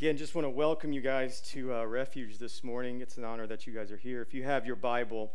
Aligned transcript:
Again, 0.00 0.16
just 0.16 0.34
want 0.34 0.46
to 0.46 0.50
welcome 0.50 0.94
you 0.94 1.02
guys 1.02 1.42
to 1.52 1.74
uh, 1.74 1.84
Refuge 1.84 2.38
this 2.38 2.64
morning. 2.64 3.02
It's 3.02 3.18
an 3.18 3.24
honor 3.24 3.46
that 3.46 3.66
you 3.66 3.74
guys 3.74 3.92
are 3.92 3.98
here. 3.98 4.22
If 4.22 4.32
you 4.32 4.42
have 4.44 4.64
your 4.64 4.74
Bible, 4.74 5.30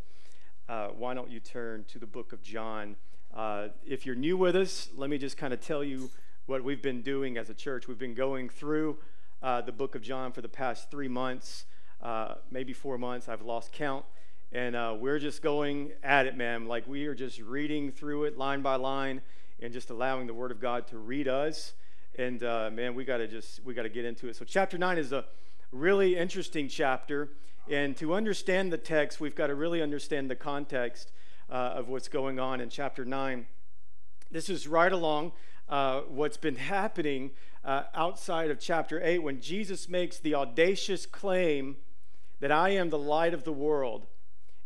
uh, 0.68 0.88
why 0.88 1.14
don't 1.14 1.30
you 1.30 1.40
turn 1.40 1.86
to 1.90 2.00
the 2.00 2.08
book 2.08 2.34
of 2.34 2.42
John? 2.42 2.96
Uh, 3.32 3.68
if 3.86 4.08
you're 4.08 4.16
new 4.16 4.38
with 4.38 4.56
us, 4.56 4.90
let 4.96 5.12
me 5.12 5.20
just 5.20 5.38
kind 5.38 5.54
of 5.54 5.62
tell 5.62 5.84
you 5.84 6.10
what 6.48 6.64
we've 6.64 6.82
been 6.82 7.04
doing 7.04 7.38
as 7.38 7.52
a 7.52 7.54
church. 7.54 7.88
We've 7.88 8.00
been 8.00 8.16
going 8.16 8.50
through 8.50 8.98
uh, 9.44 9.62
the 9.62 9.72
book 9.72 9.94
of 9.94 10.02
John 10.02 10.32
for 10.32 10.42
the 10.42 10.50
past 10.50 10.90
three 10.90 11.08
months, 11.08 11.66
uh, 12.02 12.34
maybe 12.50 12.74
four 12.74 12.98
months. 12.98 13.30
I've 13.30 13.44
lost 13.44 13.72
count. 13.72 14.04
And 14.52 14.76
uh, 14.76 14.96
we're 14.98 15.20
just 15.20 15.44
going 15.44 15.92
at 16.02 16.26
it, 16.26 16.36
man. 16.36 16.68
Like 16.68 16.88
we 16.88 17.06
are 17.06 17.14
just 17.14 17.40
reading 17.40 17.92
through 17.92 18.24
it 18.24 18.36
line 18.36 18.64
by 18.64 18.78
line 18.78 19.22
and 19.62 19.72
just 19.72 19.92
allowing 19.92 20.26
the 20.26 20.34
Word 20.34 20.50
of 20.50 20.60
God 20.60 20.88
to 20.88 20.98
read 20.98 21.28
us 21.28 21.74
and 22.18 22.44
uh, 22.44 22.70
man, 22.72 22.96
we 22.96 23.06
got 23.06 23.18
to 23.18 23.28
just 23.28 23.64
we 23.64 23.74
got 23.74 23.84
to 23.84 23.90
get 23.90 24.06
into 24.06 24.28
it. 24.28 24.36
So 24.36 24.46
chapter 24.46 24.78
nine 24.78 24.98
is 24.98 25.12
a 25.12 25.26
really 25.72 26.16
interesting 26.16 26.68
chapter, 26.68 27.30
and 27.70 27.96
to 27.98 28.14
understand 28.14 28.72
the 28.72 28.78
text, 28.78 29.20
we've 29.20 29.36
got 29.36 29.48
to 29.48 29.56
really 29.56 29.82
understand 29.82 30.30
the 30.30 30.36
context 30.36 31.12
uh, 31.50 31.54
of 31.54 31.88
what's 31.88 32.08
going 32.08 32.40
on 32.40 32.62
in 32.62 32.70
chapter 32.70 33.06
nine. 33.06 33.48
This 34.32 34.50
is 34.50 34.68
right 34.68 34.92
along 34.92 35.34
uh, 35.70 36.02
what's 36.02 36.38
been 36.38 36.56
happening 36.56 37.32
uh, 37.64 37.84
outside 37.94 38.52
of 38.52 38.60
chapter 38.60 39.02
eight 39.04 39.24
when 39.24 39.42
Jesus 39.42 39.90
makes 39.90 40.20
the 40.20 40.36
audacious 40.36 41.06
claim 41.06 41.78
that 42.40 42.52
I 42.52 42.70
am 42.70 42.90
the 42.90 42.98
light 42.98 43.34
of 43.34 43.44
the 43.44 43.54
world. 43.54 44.06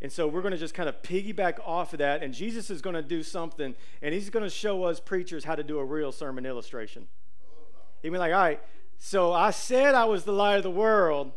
And 0.02 0.12
so 0.12 0.28
we're 0.28 0.42
going 0.42 0.54
to 0.54 0.58
just 0.58 0.74
kind 0.74 0.88
of 0.88 1.02
piggyback 1.02 1.60
off 1.66 1.92
of 1.94 2.00
that, 2.00 2.24
and 2.24 2.34
Jesus 2.34 2.70
is 2.70 2.82
going 2.82 2.96
to 2.96 3.02
do 3.02 3.22
something, 3.22 3.76
and 4.02 4.14
he's 4.14 4.30
going 4.30 4.46
to 4.46 4.50
show 4.50 4.86
us 4.86 5.00
preachers 5.00 5.44
how 5.44 5.56
to 5.56 5.64
do 5.64 5.78
a 5.78 5.84
real 5.84 6.14
sermon 6.14 6.46
illustration. 6.46 7.08
He'd 8.02 8.10
be 8.10 8.18
like, 8.18 8.34
all 8.34 8.40
right, 8.40 8.62
so 8.98 9.32
I 9.32 9.52
said 9.52 9.96
I 9.96 10.06
was 10.06 10.24
the 10.24 10.32
light 10.32 10.58
of 10.58 10.64
the 10.64 10.72
world, 10.72 11.32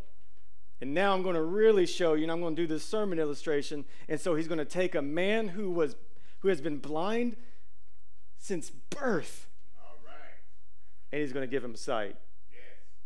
and 0.80 0.92
now 0.94 1.14
I'm 1.14 1.22
going 1.22 1.36
to 1.36 1.42
really 1.42 1.86
show 1.86 2.14
you, 2.14 2.24
and 2.24 2.32
I'm 2.32 2.40
going 2.40 2.56
to 2.56 2.62
do 2.62 2.66
this 2.66 2.84
sermon 2.84 3.18
illustration. 3.18 3.84
And 4.08 4.20
so 4.20 4.34
he's 4.34 4.48
going 4.48 4.58
to 4.58 4.64
take 4.64 4.94
a 4.94 5.02
man 5.02 5.48
who 5.48 5.70
was 5.70 5.94
who 6.40 6.48
has 6.48 6.60
been 6.60 6.78
blind 6.78 7.36
since 8.36 8.70
birth. 8.70 9.48
And 11.12 11.20
he's 11.20 11.32
going 11.32 11.46
to 11.46 11.50
give 11.50 11.62
him 11.62 11.76
sight. 11.76 12.16
Yes. 12.50 12.60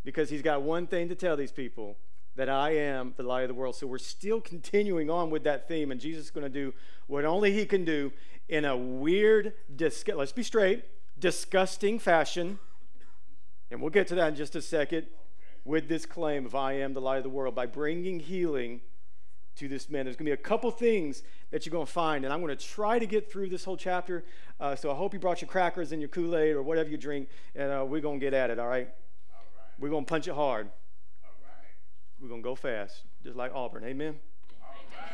Because 0.04 0.30
he's 0.30 0.40
got 0.40 0.62
one 0.62 0.86
thing 0.86 1.08
to 1.10 1.14
tell 1.14 1.36
these 1.36 1.52
people 1.52 1.98
that 2.36 2.48
I 2.48 2.70
am 2.76 3.14
the 3.16 3.24
light 3.24 3.42
of 3.42 3.48
the 3.48 3.54
world. 3.54 3.74
So 3.74 3.86
we're 3.86 3.98
still 3.98 4.40
continuing 4.40 5.10
on 5.10 5.28
with 5.28 5.44
that 5.44 5.68
theme, 5.68 5.90
and 5.90 6.00
Jesus 6.00 6.26
is 6.26 6.30
going 6.30 6.44
to 6.44 6.50
do 6.50 6.72
what 7.08 7.24
only 7.24 7.52
he 7.52 7.66
can 7.66 7.84
do 7.84 8.12
in 8.48 8.64
a 8.64 8.76
weird, 8.76 9.54
disgu- 9.74 10.16
let's 10.16 10.32
be 10.32 10.42
straight, 10.42 10.84
disgusting 11.18 11.98
fashion 11.98 12.58
and 13.70 13.80
we'll 13.80 13.90
get 13.90 14.06
to 14.08 14.14
that 14.16 14.28
in 14.28 14.36
just 14.36 14.56
a 14.56 14.62
second 14.62 15.06
with 15.64 15.88
this 15.88 16.06
claim 16.06 16.46
of 16.46 16.54
I 16.54 16.74
am 16.74 16.94
the 16.94 17.00
light 17.00 17.18
of 17.18 17.24
the 17.24 17.28
world 17.28 17.54
by 17.54 17.66
bringing 17.66 18.20
healing 18.20 18.80
to 19.56 19.68
this 19.68 19.90
man. 19.90 20.04
There's 20.04 20.16
going 20.16 20.26
to 20.26 20.36
be 20.36 20.40
a 20.40 20.46
couple 20.48 20.70
things 20.70 21.22
that 21.50 21.66
you're 21.66 21.72
going 21.72 21.86
to 21.86 21.92
find, 21.92 22.24
and 22.24 22.32
I'm 22.32 22.40
going 22.40 22.56
to 22.56 22.64
try 22.64 22.98
to 22.98 23.06
get 23.06 23.30
through 23.30 23.48
this 23.48 23.64
whole 23.64 23.76
chapter. 23.76 24.24
Uh, 24.60 24.76
so 24.76 24.90
I 24.90 24.94
hope 24.94 25.12
you 25.12 25.18
brought 25.18 25.40
your 25.40 25.48
crackers 25.48 25.92
and 25.92 26.00
your 26.00 26.08
Kool 26.08 26.36
Aid 26.36 26.54
or 26.54 26.62
whatever 26.62 26.88
you 26.88 26.96
drink, 26.96 27.28
and 27.54 27.72
uh, 27.72 27.84
we're 27.86 28.00
going 28.00 28.20
to 28.20 28.24
get 28.24 28.34
at 28.34 28.50
it, 28.50 28.58
all 28.58 28.68
right? 28.68 28.86
All 28.86 29.40
right. 29.56 29.72
We're 29.78 29.90
going 29.90 30.04
to 30.04 30.08
punch 30.08 30.28
it 30.28 30.34
hard. 30.34 30.68
All 31.24 31.30
right. 31.42 32.20
We're 32.20 32.28
going 32.28 32.42
to 32.42 32.48
go 32.48 32.54
fast, 32.54 33.02
just 33.24 33.36
like 33.36 33.52
Auburn. 33.54 33.84
Amen? 33.84 34.16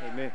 Right. 0.00 0.12
Amen. 0.12 0.32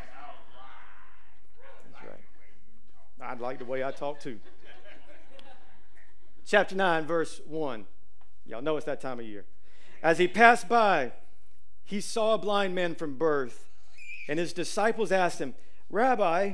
That's 1.93 2.05
right. 2.05 3.31
I'd 3.31 3.41
like 3.41 3.59
the 3.59 3.65
way 3.65 3.83
I 3.83 3.91
talk 3.91 4.19
too. 4.19 4.39
Chapter 6.45 6.75
9, 6.75 7.05
verse 7.05 7.41
1. 7.45 7.85
Y'all 8.47 8.61
know 8.61 8.77
it's 8.77 8.85
that 8.85 9.01
time 9.01 9.19
of 9.19 9.25
year. 9.25 9.45
As 10.01 10.17
he 10.17 10.27
passed 10.27 10.69
by, 10.69 11.11
he 11.83 12.01
saw 12.01 12.33
a 12.33 12.37
blind 12.37 12.75
man 12.75 12.95
from 12.95 13.17
birth, 13.17 13.69
and 14.27 14.39
his 14.39 14.53
disciples 14.53 15.11
asked 15.11 15.39
him, 15.39 15.53
Rabbi, 15.89 16.53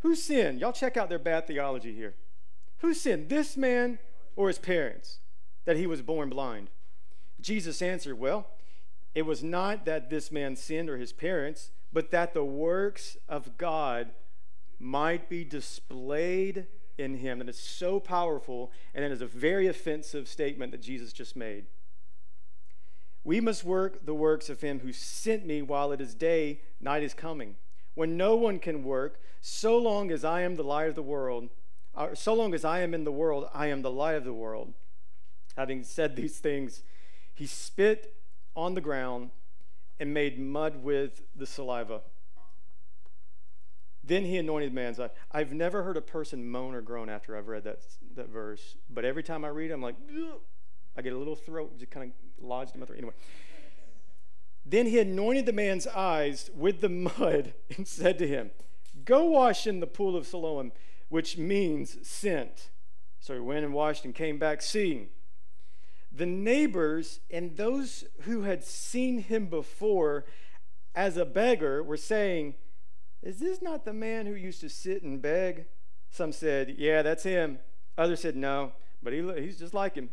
who 0.00 0.14
sinned? 0.14 0.60
Y'all 0.60 0.72
check 0.72 0.96
out 0.96 1.08
their 1.08 1.18
bad 1.18 1.46
theology 1.46 1.94
here. 1.94 2.14
Who 2.78 2.94
sinned, 2.94 3.28
this 3.28 3.56
man 3.56 3.98
or 4.36 4.48
his 4.48 4.58
parents, 4.58 5.18
that 5.64 5.76
he 5.76 5.86
was 5.86 6.02
born 6.02 6.28
blind? 6.28 6.70
Jesus 7.40 7.82
answered, 7.82 8.18
Well, 8.18 8.46
it 9.14 9.22
was 9.22 9.42
not 9.42 9.84
that 9.84 10.10
this 10.10 10.30
man 10.30 10.54
sinned 10.54 10.88
or 10.88 10.96
his 10.96 11.12
parents, 11.12 11.70
but 11.92 12.10
that 12.10 12.34
the 12.34 12.44
works 12.44 13.16
of 13.28 13.56
God 13.56 14.10
might 14.78 15.28
be 15.28 15.44
displayed 15.44 16.66
in 16.98 17.18
him 17.18 17.38
that 17.38 17.48
is 17.48 17.58
so 17.58 18.00
powerful, 18.00 18.72
and 18.94 19.04
it 19.04 19.12
is 19.12 19.22
a 19.22 19.26
very 19.26 19.66
offensive 19.68 20.28
statement 20.28 20.72
that 20.72 20.82
Jesus 20.82 21.12
just 21.12 21.36
made. 21.36 21.66
We 23.24 23.40
must 23.40 23.64
work 23.64 24.04
the 24.04 24.14
works 24.14 24.48
of 24.48 24.60
him 24.60 24.80
who 24.80 24.92
sent 24.92 25.46
me 25.46 25.62
while 25.62 25.92
it 25.92 26.00
is 26.00 26.14
day, 26.14 26.60
night 26.80 27.02
is 27.02 27.14
coming. 27.14 27.56
When 27.94 28.16
no 28.16 28.36
one 28.36 28.58
can 28.58 28.84
work, 28.84 29.20
so 29.40 29.78
long 29.78 30.10
as 30.10 30.24
I 30.24 30.42
am 30.42 30.56
the 30.56 30.64
light 30.64 30.88
of 30.88 30.94
the 30.94 31.02
world, 31.02 31.50
uh, 31.94 32.14
so 32.14 32.34
long 32.34 32.54
as 32.54 32.64
I 32.64 32.80
am 32.80 32.94
in 32.94 33.04
the 33.04 33.12
world, 33.12 33.48
I 33.52 33.66
am 33.66 33.82
the 33.82 33.90
light 33.90 34.14
of 34.14 34.24
the 34.24 34.32
world. 34.32 34.74
Having 35.56 35.84
said 35.84 36.14
these 36.14 36.38
things, 36.38 36.82
he 37.34 37.46
spit 37.46 38.14
on 38.54 38.74
the 38.74 38.80
ground 38.80 39.30
and 39.98 40.14
made 40.14 40.38
mud 40.38 40.82
with 40.82 41.22
the 41.34 41.46
saliva. 41.46 42.02
Then 44.08 44.24
he 44.24 44.38
anointed 44.38 44.70
the 44.70 44.74
man's 44.74 44.98
eye. 44.98 45.10
I've 45.30 45.52
never 45.52 45.82
heard 45.82 45.98
a 45.98 46.00
person 46.00 46.48
moan 46.48 46.74
or 46.74 46.80
groan 46.80 47.10
after 47.10 47.36
I've 47.36 47.46
read 47.46 47.64
that, 47.64 47.80
that 48.16 48.30
verse, 48.30 48.76
but 48.88 49.04
every 49.04 49.22
time 49.22 49.44
I 49.44 49.48
read 49.48 49.70
it, 49.70 49.74
I'm 49.74 49.82
like, 49.82 49.96
Ugh! 50.10 50.40
I 50.96 51.02
get 51.02 51.12
a 51.12 51.18
little 51.18 51.36
throat 51.36 51.78
just 51.78 51.90
kind 51.90 52.10
of 52.10 52.44
lodged 52.44 52.74
in 52.74 52.80
my 52.80 52.86
throat. 52.86 52.98
Anyway. 52.98 53.12
Then 54.64 54.86
he 54.86 54.98
anointed 54.98 55.44
the 55.44 55.52
man's 55.52 55.86
eyes 55.86 56.50
with 56.54 56.80
the 56.80 56.88
mud 56.88 57.52
and 57.76 57.86
said 57.86 58.18
to 58.18 58.26
him, 58.26 58.50
Go 59.04 59.24
wash 59.26 59.66
in 59.66 59.80
the 59.80 59.86
pool 59.86 60.16
of 60.16 60.26
Siloam, 60.26 60.72
which 61.10 61.36
means 61.36 61.98
sent. 62.08 62.70
So 63.20 63.34
he 63.34 63.40
went 63.40 63.66
and 63.66 63.74
washed 63.74 64.06
and 64.06 64.14
came 64.14 64.38
back 64.38 64.62
seeing. 64.62 65.08
The 66.10 66.26
neighbors 66.26 67.20
and 67.30 67.58
those 67.58 68.04
who 68.22 68.42
had 68.42 68.64
seen 68.64 69.18
him 69.18 69.46
before 69.46 70.24
as 70.94 71.18
a 71.18 71.26
beggar 71.26 71.82
were 71.82 71.98
saying, 71.98 72.54
is 73.28 73.38
this 73.40 73.60
not 73.60 73.84
the 73.84 73.92
man 73.92 74.24
who 74.24 74.32
used 74.32 74.62
to 74.62 74.70
sit 74.70 75.02
and 75.02 75.20
beg? 75.20 75.66
Some 76.08 76.32
said, 76.32 76.76
Yeah, 76.78 77.02
that's 77.02 77.24
him. 77.24 77.58
Others 77.98 78.20
said, 78.20 78.36
No, 78.36 78.72
but 79.02 79.12
he, 79.12 79.20
he's 79.36 79.58
just 79.58 79.74
like 79.74 79.96
him. 79.96 80.08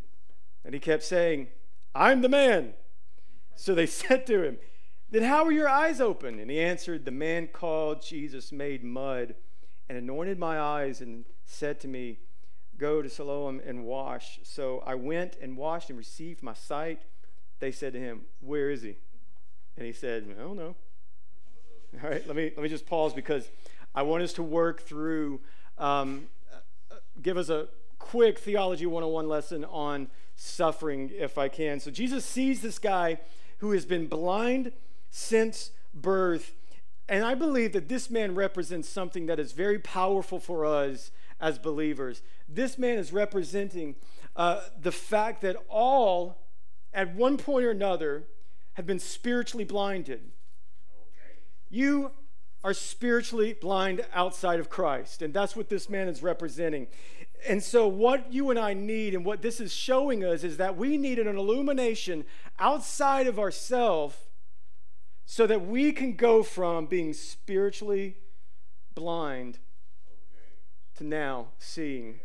And 0.65 0.73
he 0.73 0.81
kept 0.81 1.01
saying, 1.01 1.47
I'm 1.95 2.21
the 2.21 2.27
man. 2.27 2.73
So 3.55 3.73
they 3.73 3.85
said 3.85 4.27
to 4.27 4.43
him, 4.43 4.57
Then 5.09 5.23
how 5.23 5.45
were 5.45 5.53
your 5.53 5.69
eyes 5.69 6.01
open? 6.01 6.39
And 6.39 6.51
he 6.51 6.59
answered, 6.59 7.05
The 7.05 7.11
man 7.11 7.47
called 7.47 8.01
Jesus 8.01 8.51
made 8.51 8.83
mud 8.83 9.35
and 9.87 9.97
anointed 9.97 10.37
my 10.37 10.59
eyes 10.59 10.99
and 10.99 11.23
said 11.45 11.79
to 11.79 11.87
me, 11.87 12.19
Go 12.77 13.01
to 13.01 13.07
Siloam 13.09 13.61
and 13.65 13.85
wash. 13.85 14.41
So 14.43 14.83
I 14.85 14.95
went 14.95 15.37
and 15.41 15.55
washed 15.55 15.89
and 15.89 15.97
received 15.97 16.43
my 16.43 16.53
sight. 16.53 17.03
They 17.59 17.71
said 17.71 17.93
to 17.93 17.99
him, 17.99 18.23
Where 18.41 18.69
is 18.69 18.81
he? 18.81 18.97
And 19.77 19.85
he 19.85 19.93
said, 19.93 20.27
I 20.37 20.41
don't 20.41 20.57
know. 20.57 20.75
All 22.03 22.09
right, 22.09 22.25
let 22.27 22.35
me, 22.35 22.51
let 22.55 22.63
me 22.63 22.69
just 22.69 22.85
pause 22.85 23.13
because 23.13 23.49
I 23.93 24.01
want 24.01 24.23
us 24.23 24.33
to 24.33 24.43
work 24.43 24.81
through, 24.81 25.39
um, 25.77 26.27
give 27.21 27.37
us 27.37 27.49
a 27.49 27.67
quick 27.99 28.37
Theology 28.39 28.85
101 28.85 29.29
lesson 29.29 29.63
on 29.65 30.07
suffering, 30.35 31.11
if 31.13 31.37
I 31.37 31.47
can. 31.47 31.79
So 31.79 31.91
Jesus 31.91 32.25
sees 32.25 32.61
this 32.61 32.79
guy 32.79 33.19
who 33.59 33.71
has 33.71 33.85
been 33.85 34.07
blind 34.07 34.73
since 35.09 35.71
birth. 35.93 36.53
And 37.07 37.23
I 37.23 37.33
believe 37.33 37.71
that 37.73 37.87
this 37.87 38.09
man 38.09 38.35
represents 38.35 38.89
something 38.89 39.27
that 39.27 39.39
is 39.39 39.53
very 39.53 39.79
powerful 39.79 40.39
for 40.39 40.65
us 40.65 41.11
as 41.39 41.57
believers. 41.59 42.21
This 42.49 42.77
man 42.77 42.97
is 42.97 43.13
representing 43.13 43.95
uh, 44.35 44.61
the 44.81 44.91
fact 44.91 45.41
that 45.43 45.55
all, 45.69 46.39
at 46.93 47.15
one 47.15 47.37
point 47.37 47.65
or 47.65 47.71
another, 47.71 48.23
have 48.73 48.85
been 48.85 48.99
spiritually 48.99 49.63
blinded. 49.63 50.31
You 51.69 52.11
are 52.63 52.73
spiritually 52.73 53.53
blind 53.53 54.03
outside 54.13 54.59
of 54.59 54.69
Christ. 54.69 55.21
And 55.21 55.33
that's 55.33 55.55
what 55.55 55.69
this 55.69 55.89
man 55.89 56.07
is 56.07 56.23
representing. 56.23 56.87
And 57.47 57.61
so, 57.61 57.87
what 57.87 58.33
you 58.33 58.49
and 58.49 58.57
I 58.57 58.73
need, 58.73 59.13
and 59.13 59.23
what 59.23 59.43
this 59.43 59.59
is 59.59 59.71
showing 59.71 60.23
us, 60.23 60.43
is 60.43 60.57
that 60.57 60.75
we 60.75 60.97
need 60.97 61.19
an 61.19 61.27
illumination 61.27 62.25
outside 62.57 63.27
of 63.27 63.37
ourselves 63.37 64.15
so 65.25 65.45
that 65.45 65.65
we 65.65 65.91
can 65.91 66.15
go 66.15 66.41
from 66.41 66.87
being 66.87 67.13
spiritually 67.13 68.17
blind 68.95 69.59
to 70.95 71.03
now 71.03 71.49
seeing. 71.59 72.19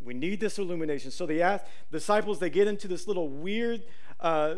We 0.00 0.14
need 0.14 0.40
this 0.40 0.58
illumination. 0.58 1.10
So 1.10 1.26
the 1.26 1.60
disciples 1.90 2.38
they 2.38 2.50
get 2.50 2.68
into 2.68 2.86
this 2.86 3.06
little 3.06 3.28
weird 3.28 3.82
uh, 4.20 4.56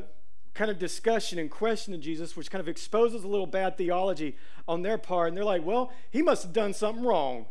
kind 0.55 0.71
of 0.71 0.79
discussion 0.79 1.39
and 1.39 1.51
question 1.51 1.93
of 1.95 2.01
Jesus, 2.01 2.37
which 2.37 2.51
kind 2.51 2.61
of 2.61 2.69
exposes 2.69 3.25
a 3.25 3.29
little 3.29 3.47
bad 3.47 3.77
theology 3.77 4.37
on 4.67 4.83
their 4.83 4.97
part. 4.97 5.29
And 5.29 5.37
they're 5.37 5.45
like, 5.45 5.65
well, 5.65 5.93
he 6.11 6.23
must 6.23 6.45
have 6.45 6.53
done 6.53 6.73
something 6.73 7.05
wrong. 7.05 7.47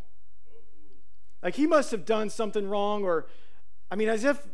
Like 1.42 1.56
he 1.56 1.68
must 1.68 1.92
have 1.92 2.06
done 2.06 2.30
something 2.30 2.70
wrong, 2.70 3.04
or 3.04 3.28
I 3.92 3.96
mean, 3.96 4.08
as 4.08 4.24
if 4.24 4.48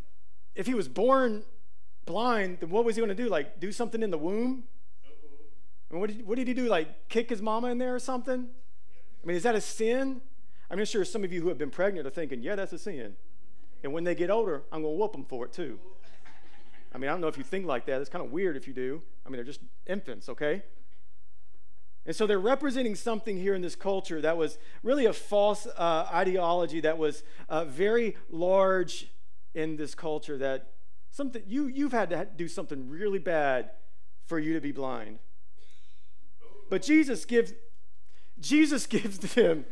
if 0.56 0.66
he 0.66 0.74
was 0.74 0.88
born 0.88 1.44
blind, 2.06 2.58
then 2.60 2.72
what 2.72 2.84
was 2.84 2.96
he 2.96 3.02
going 3.02 3.16
to 3.16 3.24
do? 3.24 3.30
Like, 3.30 3.60
do 3.60 3.72
something 3.72 4.02
in 4.02 4.10
the 4.10 4.18
womb? 4.18 4.64
I 5.90 5.94
mean, 5.94 6.02
what, 6.02 6.10
did, 6.10 6.28
what 6.28 6.36
did 6.36 6.48
he 6.48 6.54
do? 6.54 6.68
Like, 6.68 7.08
kick 7.08 7.30
his 7.30 7.42
mama 7.42 7.68
in 7.68 7.78
there 7.78 7.96
or 7.96 8.00
something? 8.00 8.48
I 9.24 9.28
mean, 9.28 9.38
is 9.38 9.44
that 9.44 9.56
a 9.56 9.62
sin? 9.62 10.22
I'm 10.70 10.84
sure 10.86 11.06
some 11.06 11.24
of 11.24 11.32
you 11.32 11.42
who 11.42 11.50
have 11.50 11.58
been 11.58 11.70
pregnant 11.70 12.06
are 12.08 12.12
thinking, 12.12 12.42
yeah, 12.42 12.56
that's 12.56 12.74
a 12.74 12.80
sin. 12.80 13.16
And 13.84 13.94
when 13.94 14.04
they 14.04 14.16
get 14.16 14.30
older, 14.30 14.64
I'm 14.72 14.82
going 14.82 14.96
to 14.96 15.00
whoop 15.00 15.14
them 15.14 15.26
for 15.26 15.46
it 15.46 15.54
too. 15.54 15.80
I 16.94 16.98
mean, 16.98 17.10
I 17.10 17.14
don't 17.14 17.22
know 17.22 17.28
if 17.28 17.38
you 17.38 17.44
think 17.44 17.66
like 17.66 17.86
that. 17.86 18.02
It's 18.02 18.10
kind 18.10 18.26
of 18.26 18.32
weird 18.32 18.58
if 18.58 18.68
you 18.68 18.74
do. 18.74 19.02
I 19.26 19.30
mean, 19.30 19.38
they're 19.38 19.44
just 19.44 19.62
infants, 19.86 20.28
okay? 20.30 20.64
And 22.06 22.16
so 22.16 22.26
they're 22.26 22.40
representing 22.40 22.96
something 22.96 23.38
here 23.38 23.54
in 23.54 23.62
this 23.62 23.76
culture 23.76 24.22
that 24.22 24.38
was 24.38 24.58
really 24.82 25.06
a 25.06 25.14
false 25.14 25.68
uh, 25.68 26.08
ideology 26.12 26.80
that 26.82 26.98
was 26.98 27.24
uh, 27.50 27.66
very 27.66 28.16
large 28.30 29.12
in 29.54 29.76
this 29.76 29.94
culture 29.94 30.38
that 30.38 30.72
something 31.12 31.44
you 31.46 31.68
you've 31.68 31.92
had 31.92 32.10
to 32.10 32.28
do 32.36 32.48
something 32.48 32.90
really 32.90 33.20
bad 33.20 33.72
for 34.26 34.40
you 34.40 34.54
to 34.54 34.62
be 34.62 34.72
blind. 34.72 35.20
But 36.70 36.82
Jesus 36.82 37.26
gives 37.26 37.54
Jesus 38.40 38.86
gives 38.86 39.20
them 39.20 39.66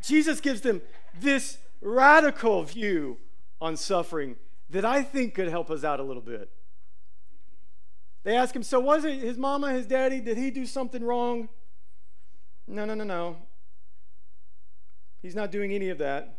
Jesus 0.00 0.40
gives 0.40 0.60
them 0.60 0.82
this 1.18 1.58
radical 1.80 2.62
view 2.62 3.18
on 3.60 3.76
suffering 3.76 4.36
that 4.70 4.84
I 4.84 5.02
think 5.02 5.34
could 5.34 5.48
help 5.48 5.70
us 5.70 5.84
out 5.84 6.00
a 6.00 6.02
little 6.02 6.22
bit. 6.22 6.50
They 8.24 8.36
ask 8.36 8.56
him, 8.56 8.62
So 8.62 8.80
was 8.80 9.04
it 9.04 9.20
his 9.20 9.36
mama, 9.36 9.72
his 9.72 9.86
daddy? 9.86 10.20
Did 10.20 10.38
he 10.38 10.50
do 10.50 10.66
something 10.66 11.04
wrong? 11.04 11.48
No, 12.66 12.84
no, 12.84 12.94
no, 12.94 13.04
no. 13.04 13.36
He's 15.22 15.34
not 15.34 15.50
doing 15.50 15.72
any 15.72 15.90
of 15.90 15.98
that. 15.98 16.38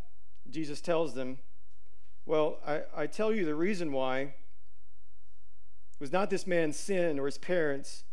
Jesus 0.49 0.81
tells 0.81 1.13
them, 1.13 1.37
Well, 2.25 2.59
I, 2.65 2.81
I 2.95 3.07
tell 3.07 3.33
you 3.33 3.45
the 3.45 3.55
reason 3.55 3.91
why 3.91 4.19
it 4.19 4.33
was 5.99 6.11
not 6.11 6.29
this 6.29 6.45
man's 6.45 6.77
sin 6.77 7.19
or 7.19 7.25
his 7.25 7.37
parents. 7.37 8.03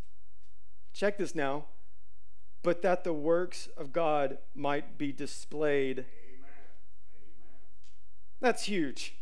Check 0.93 1.19
this 1.19 1.35
now. 1.35 1.65
But 2.63 2.83
that 2.83 3.03
the 3.03 3.13
works 3.13 3.69
of 3.77 3.93
God 3.93 4.39
might 4.55 4.97
be 4.97 5.13
displayed. 5.13 5.99
Amen. 5.99 6.07
That's 8.41 8.65
huge. 8.65 9.17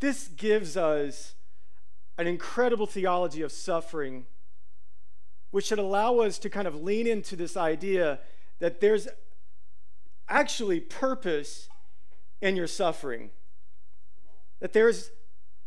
This 0.00 0.28
gives 0.28 0.76
us 0.76 1.34
an 2.16 2.26
incredible 2.26 2.86
theology 2.86 3.42
of 3.42 3.52
suffering, 3.52 4.26
which 5.50 5.66
should 5.66 5.78
allow 5.78 6.18
us 6.18 6.38
to 6.38 6.50
kind 6.50 6.66
of 6.66 6.82
lean 6.82 7.06
into 7.06 7.36
this 7.36 7.56
idea 7.56 8.18
that 8.58 8.80
there's 8.80 9.08
actually 10.28 10.80
purpose 10.80 11.68
in 12.40 12.56
your 12.56 12.66
suffering. 12.66 13.30
That 14.60 14.72
there's, 14.72 15.10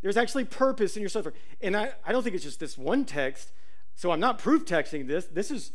there's 0.02 0.16
actually 0.16 0.44
purpose 0.44 0.96
in 0.96 1.00
your 1.00 1.08
suffering. 1.08 1.34
And 1.60 1.76
I, 1.76 1.92
I 2.04 2.12
don't 2.12 2.22
think 2.22 2.34
it's 2.34 2.44
just 2.44 2.60
this 2.60 2.76
one 2.76 3.04
text, 3.04 3.52
so 3.94 4.10
I'm 4.10 4.20
not 4.20 4.38
proof 4.38 4.64
texting 4.64 5.06
this. 5.06 5.26
This 5.26 5.50
is 5.50 5.72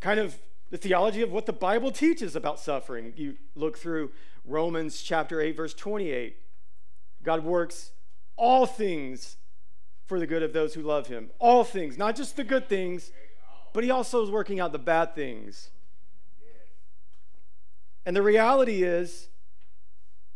kind 0.00 0.18
of 0.18 0.36
the 0.70 0.78
theology 0.78 1.22
of 1.22 1.30
what 1.30 1.46
the 1.46 1.52
Bible 1.52 1.90
teaches 1.90 2.34
about 2.34 2.58
suffering. 2.58 3.12
You 3.16 3.34
look 3.54 3.78
through 3.78 4.10
Romans 4.44 5.02
chapter 5.02 5.40
8, 5.40 5.56
verse 5.56 5.74
28. 5.74 6.36
God 7.22 7.44
works 7.44 7.90
all 8.40 8.64
things 8.66 9.36
for 10.06 10.18
the 10.18 10.26
good 10.26 10.42
of 10.42 10.52
those 10.52 10.74
who 10.74 10.80
love 10.80 11.06
him. 11.06 11.30
All 11.38 11.62
things, 11.62 11.96
not 11.96 12.16
just 12.16 12.36
the 12.36 12.42
good 12.42 12.68
things, 12.68 13.12
but 13.72 13.84
he 13.84 13.90
also 13.90 14.24
is 14.24 14.30
working 14.30 14.58
out 14.58 14.72
the 14.72 14.78
bad 14.78 15.14
things. 15.14 15.70
And 18.04 18.16
the 18.16 18.22
reality 18.22 18.82
is 18.82 19.28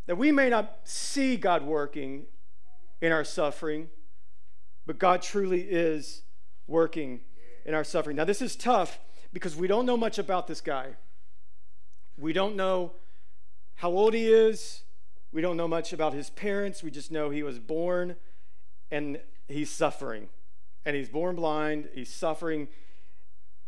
that 0.07 0.17
we 0.17 0.31
may 0.31 0.51
not 0.51 0.81
see 0.85 1.37
God 1.37 1.65
working 1.65 2.27
in 3.01 3.11
our 3.11 3.25
suffering, 3.25 3.89
but 4.87 4.99
God 4.99 5.23
truly 5.23 5.63
is 5.63 6.23
working 6.67 7.23
in 7.65 7.75
our 7.75 7.85
suffering. 7.85 8.17
Now, 8.17 8.25
this 8.25 8.43
is 8.43 8.55
tough 8.55 8.99
because 9.33 9.57
we 9.57 9.67
don't 9.67 9.87
know 9.87 9.97
much 9.97 10.19
about 10.19 10.47
this 10.47 10.61
guy. 10.61 10.91
We 12.19 12.35
don't 12.35 12.55
know 12.55 12.93
how 13.77 13.91
old 13.91 14.13
he 14.13 14.29
is. 14.29 14.84
We 15.35 15.43
don't 15.43 15.57
know 15.57 15.67
much 15.67 15.93
about 15.93 16.13
his 16.13 16.31
parents. 16.31 16.85
We 16.85 16.93
just 16.93 17.11
know 17.11 17.29
he 17.29 17.43
was 17.43 17.59
born 17.59 18.15
and 18.93 19.19
he's 19.49 19.69
suffering. 19.69 20.29
And 20.87 20.95
he's 20.95 21.09
born 21.09 21.35
blind, 21.35 21.89
he's 21.93 22.09
suffering. 22.09 22.69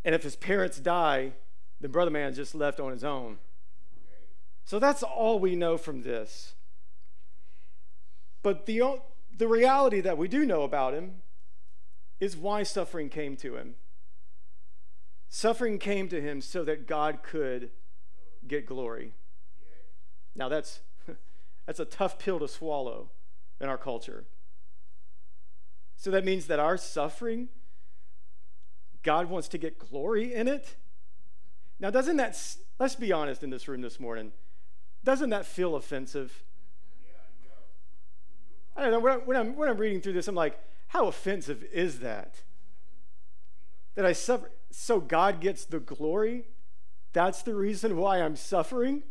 And 0.04 0.14
if 0.14 0.22
his 0.22 0.36
parents 0.36 0.78
die, 0.78 1.32
then 1.80 1.90
Brother 1.90 2.12
Man's 2.12 2.36
just 2.36 2.54
left 2.54 2.78
on 2.78 2.92
his 2.92 3.02
own. 3.02 3.38
So 4.64 4.78
that's 4.78 5.02
all 5.02 5.40
we 5.40 5.56
know 5.56 5.76
from 5.76 6.02
this. 6.02 6.54
But 8.44 8.66
the, 8.66 9.00
the 9.36 9.48
reality 9.48 10.00
that 10.00 10.16
we 10.16 10.28
do 10.28 10.46
know 10.46 10.62
about 10.62 10.94
him 10.94 11.16
is 12.20 12.36
why 12.36 12.62
suffering 12.62 13.08
came 13.08 13.36
to 13.38 13.56
him. 13.56 13.74
Suffering 15.28 15.80
came 15.80 16.08
to 16.10 16.20
him 16.20 16.40
so 16.40 16.62
that 16.62 16.86
God 16.86 17.24
could 17.24 17.70
get 18.46 18.66
glory. 18.66 19.14
Now 20.36 20.48
that's 20.48 20.80
that's 21.66 21.80
a 21.80 21.84
tough 21.84 22.18
pill 22.18 22.38
to 22.38 22.48
swallow 22.48 23.10
in 23.60 23.68
our 23.68 23.76
culture. 23.76 24.24
So 25.96 26.10
that 26.10 26.24
means 26.24 26.46
that 26.46 26.60
our 26.60 26.76
suffering, 26.76 27.48
God 29.02 29.28
wants 29.28 29.48
to 29.48 29.58
get 29.58 29.78
glory 29.78 30.32
in 30.32 30.46
it. 30.46 30.76
Now, 31.80 31.90
doesn't 31.90 32.16
that, 32.16 32.38
let's 32.78 32.94
be 32.94 33.12
honest 33.12 33.42
in 33.42 33.50
this 33.50 33.66
room 33.68 33.80
this 33.80 33.98
morning, 33.98 34.32
doesn't 35.04 35.30
that 35.30 35.46
feel 35.46 35.74
offensive? 35.74 36.44
I 38.76 38.82
don't 38.82 38.90
know, 38.90 39.00
when, 39.00 39.12
I, 39.12 39.16
when, 39.16 39.36
I'm, 39.36 39.56
when 39.56 39.68
I'm 39.68 39.78
reading 39.78 40.00
through 40.00 40.12
this, 40.12 40.28
I'm 40.28 40.34
like, 40.34 40.58
how 40.88 41.06
offensive 41.06 41.64
is 41.72 42.00
that? 42.00 42.42
That 43.94 44.04
I 44.04 44.12
suffer, 44.12 44.50
so 44.70 45.00
God 45.00 45.40
gets 45.40 45.64
the 45.64 45.80
glory? 45.80 46.44
That's 47.12 47.42
the 47.42 47.54
reason 47.54 47.96
why 47.96 48.20
I'm 48.20 48.36
suffering? 48.36 49.02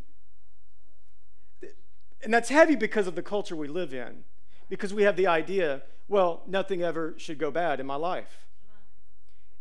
And 2.25 2.33
that's 2.33 2.50
heavy 2.50 2.75
because 2.75 3.07
of 3.07 3.16
the 3.16 3.22
culture 3.22 3.56
we 3.56 3.68
live 3.68 3.94
in, 3.94 4.25
because 4.68 4.94
we 4.94 5.04
have 5.04 5.16
the 5.16 5.27
idea 5.27 5.83
well, 6.07 6.44
nothing 6.48 6.83
ever 6.83 7.16
should 7.18 7.39
go 7.39 7.50
bad 7.51 7.80
in 7.80 7.86
my 7.86 7.95
life. 7.95 8.45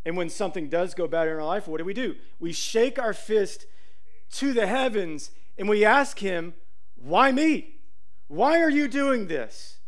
And 0.05 0.17
when 0.17 0.29
something 0.29 0.69
does 0.69 0.95
go 0.95 1.07
bad 1.07 1.29
in 1.29 1.35
our 1.35 1.45
life, 1.45 1.67
what 1.67 1.79
do 1.79 1.85
we 1.85 1.95
do? 1.95 2.17
We 2.39 2.53
shake 2.53 2.99
our 2.99 3.15
fist 3.15 3.67
to 4.33 4.53
the 4.53 4.67
heavens 4.67 5.31
and 5.57 5.69
we 5.69 5.85
ask 5.85 6.19
Him, 6.19 6.55
Why 6.97 7.33
me? 7.33 7.77
Why 8.29 8.61
are 8.61 8.71
you 8.71 8.89
doing 8.89 9.29
this? 9.29 9.79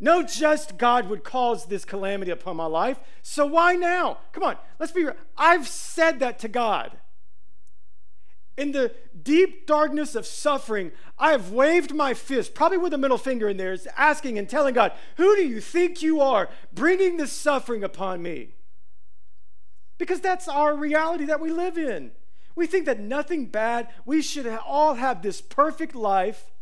No 0.00 0.22
just 0.22 0.76
God 0.76 1.08
would 1.08 1.22
cause 1.22 1.66
this 1.66 1.84
calamity 1.84 2.32
upon 2.32 2.56
my 2.56 2.66
life, 2.66 2.98
so 3.22 3.46
why 3.46 3.74
now? 3.74 4.18
Come 4.32 4.42
on, 4.42 4.56
let's 4.78 4.92
be 4.92 5.04
real. 5.04 5.14
I've 5.36 5.68
said 5.68 6.18
that 6.18 6.40
to 6.40 6.48
God. 6.48 6.98
In 8.56 8.70
the 8.72 8.92
deep 9.20 9.66
darkness 9.66 10.14
of 10.14 10.26
suffering, 10.26 10.92
I 11.18 11.32
have 11.32 11.50
waved 11.50 11.92
my 11.92 12.14
fist, 12.14 12.54
probably 12.54 12.78
with 12.78 12.94
a 12.94 12.98
middle 12.98 13.18
finger 13.18 13.48
in 13.48 13.56
there, 13.56 13.76
asking 13.96 14.38
and 14.38 14.48
telling 14.48 14.74
God, 14.74 14.92
Who 15.16 15.34
do 15.34 15.46
you 15.46 15.60
think 15.60 16.02
you 16.02 16.20
are 16.20 16.48
bringing 16.72 17.16
this 17.16 17.32
suffering 17.32 17.82
upon 17.82 18.22
me? 18.22 18.54
Because 19.98 20.20
that's 20.20 20.46
our 20.48 20.76
reality 20.76 21.24
that 21.26 21.40
we 21.40 21.50
live 21.50 21.76
in. 21.76 22.12
We 22.54 22.66
think 22.66 22.86
that 22.86 23.00
nothing 23.00 23.46
bad, 23.46 23.88
we 24.04 24.22
should 24.22 24.46
all 24.46 24.94
have 24.94 25.22
this 25.22 25.40
perfect 25.40 25.96
life, 25.96 26.52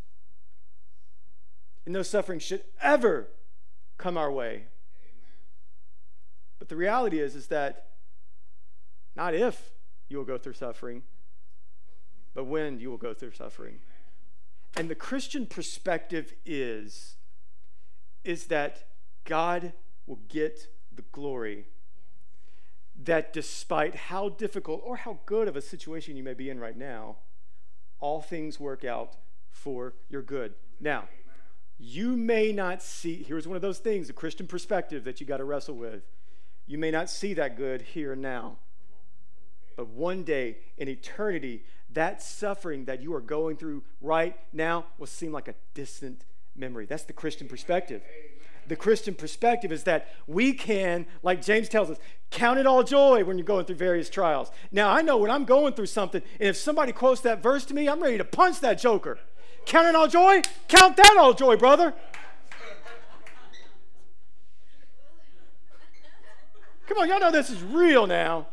and 1.85 1.93
no 1.93 2.01
suffering 2.01 2.39
should 2.39 2.63
ever 2.81 3.27
come 3.97 4.17
our 4.17 4.31
way. 4.31 4.65
But 6.57 6.69
the 6.69 6.75
reality 6.75 7.19
is, 7.19 7.35
is 7.35 7.47
that 7.47 7.89
not 9.15 9.35
if 9.35 9.71
you 10.09 10.17
will 10.17 10.25
go 10.25 10.37
through 10.39 10.53
suffering, 10.53 11.03
but 12.33 12.45
when 12.45 12.79
you 12.79 12.89
will 12.89 12.97
go 12.97 13.13
through 13.13 13.31
suffering. 13.31 13.79
And 14.75 14.89
the 14.89 14.95
Christian 14.95 15.45
perspective 15.45 16.33
is 16.45 17.15
is 18.23 18.45
that 18.45 18.85
God 19.25 19.73
will 20.07 20.19
get 20.29 20.67
the 20.95 21.03
glory. 21.11 21.65
That 23.03 23.33
despite 23.33 23.95
how 23.95 24.29
difficult 24.29 24.81
or 24.83 24.97
how 24.97 25.19
good 25.25 25.47
of 25.47 25.55
a 25.55 25.61
situation 25.61 26.15
you 26.15 26.23
may 26.23 26.33
be 26.33 26.49
in 26.49 26.59
right 26.59 26.77
now, 26.77 27.17
all 27.99 28.21
things 28.21 28.59
work 28.59 28.85
out 28.85 29.15
for 29.49 29.93
your 30.09 30.21
good. 30.21 30.53
Now, 30.79 31.09
you 31.77 32.15
may 32.15 32.51
not 32.51 32.81
see, 32.81 33.23
here's 33.23 33.47
one 33.47 33.55
of 33.55 33.61
those 33.61 33.79
things, 33.79 34.07
the 34.07 34.13
Christian 34.13 34.47
perspective 34.47 35.03
that 35.03 35.19
you 35.19 35.25
got 35.27 35.37
to 35.37 35.43
wrestle 35.43 35.75
with. 35.75 36.03
You 36.65 36.77
may 36.77 36.91
not 36.91 37.09
see 37.09 37.33
that 37.33 37.57
good 37.57 37.81
here 37.81 38.13
and 38.13 38.21
now. 38.21 38.57
But 39.75 39.89
one 39.89 40.23
day 40.23 40.57
in 40.77 40.87
eternity, 40.87 41.63
that 41.93 42.21
suffering 42.21 42.85
that 42.85 43.01
you 43.01 43.13
are 43.13 43.21
going 43.21 43.57
through 43.57 43.83
right 44.01 44.37
now 44.51 44.85
will 44.97 45.07
seem 45.07 45.31
like 45.31 45.47
a 45.47 45.55
distant 45.73 46.25
memory. 46.55 46.85
That's 46.85 47.03
the 47.03 47.13
Christian 47.13 47.47
perspective. 47.47 48.01
The 48.67 48.75
Christian 48.75 49.13
perspective 49.13 49.71
is 49.71 49.83
that 49.83 50.07
we 50.25 50.53
can, 50.53 51.05
like 51.21 51.41
James 51.41 51.67
tells 51.67 51.89
us, 51.89 51.97
count 52.31 52.59
it 52.59 52.65
all 52.65 52.83
joy 52.83 53.23
when 53.23 53.37
you're 53.37 53.45
going 53.45 53.65
through 53.65 53.75
various 53.75 54.09
trials. 54.09 54.51
Now, 54.71 54.89
I 54.89 55.01
know 55.01 55.17
when 55.17 55.29
I'm 55.29 55.43
going 55.45 55.73
through 55.73 55.87
something, 55.87 56.21
and 56.39 56.49
if 56.49 56.55
somebody 56.55 56.93
quotes 56.93 57.21
that 57.21 57.43
verse 57.43 57.65
to 57.65 57.73
me, 57.73 57.89
I'm 57.89 58.01
ready 58.01 58.17
to 58.17 58.23
punch 58.23 58.61
that 58.61 58.79
joker. 58.79 59.19
Count 59.65 59.87
it 59.87 59.95
all 59.95 60.07
joy? 60.07 60.41
Count 60.67 60.95
that 60.97 61.17
all 61.19 61.33
joy, 61.33 61.57
brother. 61.57 61.93
Come 66.87 66.97
on, 66.97 67.09
y'all 67.09 67.19
know 67.19 67.31
this 67.31 67.49
is 67.49 67.61
real 67.61 68.07
now. 68.07 68.47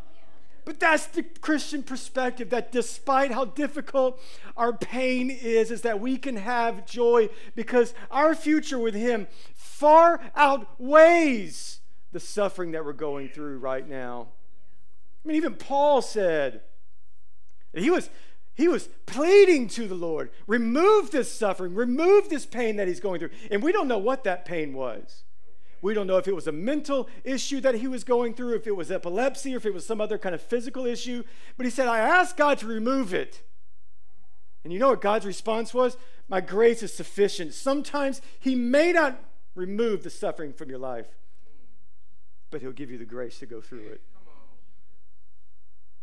But 0.70 0.78
that's 0.78 1.06
the 1.06 1.24
Christian 1.24 1.82
perspective 1.82 2.50
that 2.50 2.70
despite 2.70 3.32
how 3.32 3.44
difficult 3.44 4.22
our 4.56 4.72
pain 4.72 5.28
is, 5.28 5.72
is 5.72 5.82
that 5.82 5.98
we 5.98 6.16
can 6.16 6.36
have 6.36 6.86
joy 6.86 7.28
because 7.56 7.92
our 8.08 8.36
future 8.36 8.78
with 8.78 8.94
Him 8.94 9.26
far 9.52 10.20
outweighs 10.36 11.80
the 12.12 12.20
suffering 12.20 12.70
that 12.70 12.84
we're 12.84 12.92
going 12.92 13.30
through 13.30 13.58
right 13.58 13.88
now. 13.88 14.28
I 15.24 15.28
mean, 15.28 15.38
even 15.38 15.56
Paul 15.56 16.02
said 16.02 16.60
he 17.74 17.90
was 17.90 18.08
he 18.54 18.68
was 18.68 18.88
pleading 19.06 19.66
to 19.70 19.88
the 19.88 19.96
Lord, 19.96 20.30
remove 20.46 21.10
this 21.10 21.32
suffering, 21.32 21.74
remove 21.74 22.28
this 22.28 22.46
pain 22.46 22.76
that 22.76 22.86
he's 22.86 23.00
going 23.00 23.18
through. 23.18 23.30
And 23.50 23.60
we 23.60 23.72
don't 23.72 23.88
know 23.88 23.98
what 23.98 24.22
that 24.22 24.44
pain 24.44 24.72
was. 24.72 25.24
We 25.82 25.94
don't 25.94 26.06
know 26.06 26.18
if 26.18 26.28
it 26.28 26.34
was 26.34 26.46
a 26.46 26.52
mental 26.52 27.08
issue 27.24 27.60
that 27.60 27.76
he 27.76 27.88
was 27.88 28.04
going 28.04 28.34
through, 28.34 28.54
if 28.54 28.66
it 28.66 28.76
was 28.76 28.90
epilepsy, 28.90 29.54
or 29.54 29.56
if 29.56 29.66
it 29.66 29.72
was 29.72 29.86
some 29.86 30.00
other 30.00 30.18
kind 30.18 30.34
of 30.34 30.42
physical 30.42 30.86
issue. 30.86 31.24
But 31.56 31.64
he 31.64 31.70
said, 31.70 31.88
I 31.88 32.00
asked 32.00 32.36
God 32.36 32.58
to 32.58 32.66
remove 32.66 33.14
it. 33.14 33.42
And 34.62 34.72
you 34.72 34.78
know 34.78 34.90
what 34.90 35.00
God's 35.00 35.24
response 35.24 35.72
was? 35.72 35.96
My 36.28 36.40
grace 36.40 36.82
is 36.82 36.92
sufficient. 36.92 37.54
Sometimes 37.54 38.20
he 38.38 38.54
may 38.54 38.92
not 38.92 39.18
remove 39.54 40.02
the 40.02 40.10
suffering 40.10 40.52
from 40.52 40.68
your 40.68 40.78
life, 40.78 41.06
but 42.50 42.60
he'll 42.60 42.72
give 42.72 42.90
you 42.90 42.98
the 42.98 43.04
grace 43.04 43.38
to 43.38 43.46
go 43.46 43.60
through 43.60 43.86
it. 43.86 44.02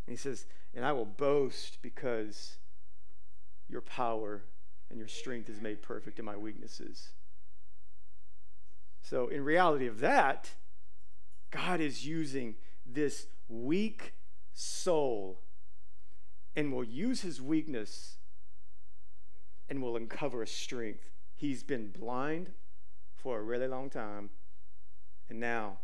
And 0.07 0.13
he 0.13 0.17
says, 0.17 0.46
And 0.74 0.84
I 0.84 0.91
will 0.91 1.05
boast 1.05 1.77
because 1.81 2.57
your 3.69 3.81
power 3.81 4.43
and 4.89 4.98
your 4.98 5.07
strength 5.07 5.50
is 5.50 5.62
made 5.62 5.81
perfect 5.81 6.17
in 6.17 6.25
my 6.25 6.38
weaknesses. 6.38 7.10
So, 9.10 9.30
in 9.30 9.46
reality 9.46 9.88
of 9.88 10.02
that, 10.02 10.50
God 11.50 11.80
is 11.80 12.06
using 12.06 12.56
this 12.86 13.28
weak 13.48 14.16
soul 14.54 15.40
and 16.58 16.74
will 16.74 16.84
use 16.84 17.22
his 17.22 17.42
weakness 17.42 18.18
and 19.70 19.82
will 19.82 19.96
uncover 19.96 20.42
a 20.42 20.48
strength. 20.48 21.10
He's 21.38 21.64
been 21.64 21.90
blind 21.90 22.52
for 23.16 23.40
a 23.40 23.42
really 23.42 23.70
long 23.70 23.90
time, 23.90 24.30
and 25.30 25.40
now 25.40 25.78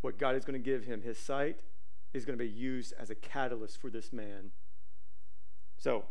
what 0.00 0.16
God 0.16 0.36
is 0.36 0.44
going 0.44 0.62
to 0.62 0.64
give 0.64 0.84
him, 0.84 1.02
his 1.02 1.18
sight, 1.18 1.64
is 2.12 2.24
going 2.24 2.38
to 2.38 2.44
be 2.44 2.48
used 2.48 2.94
as 3.00 3.10
a 3.10 3.16
catalyst 3.16 3.80
for 3.80 3.90
this 3.90 4.12
man. 4.12 4.52
So, 5.76 6.04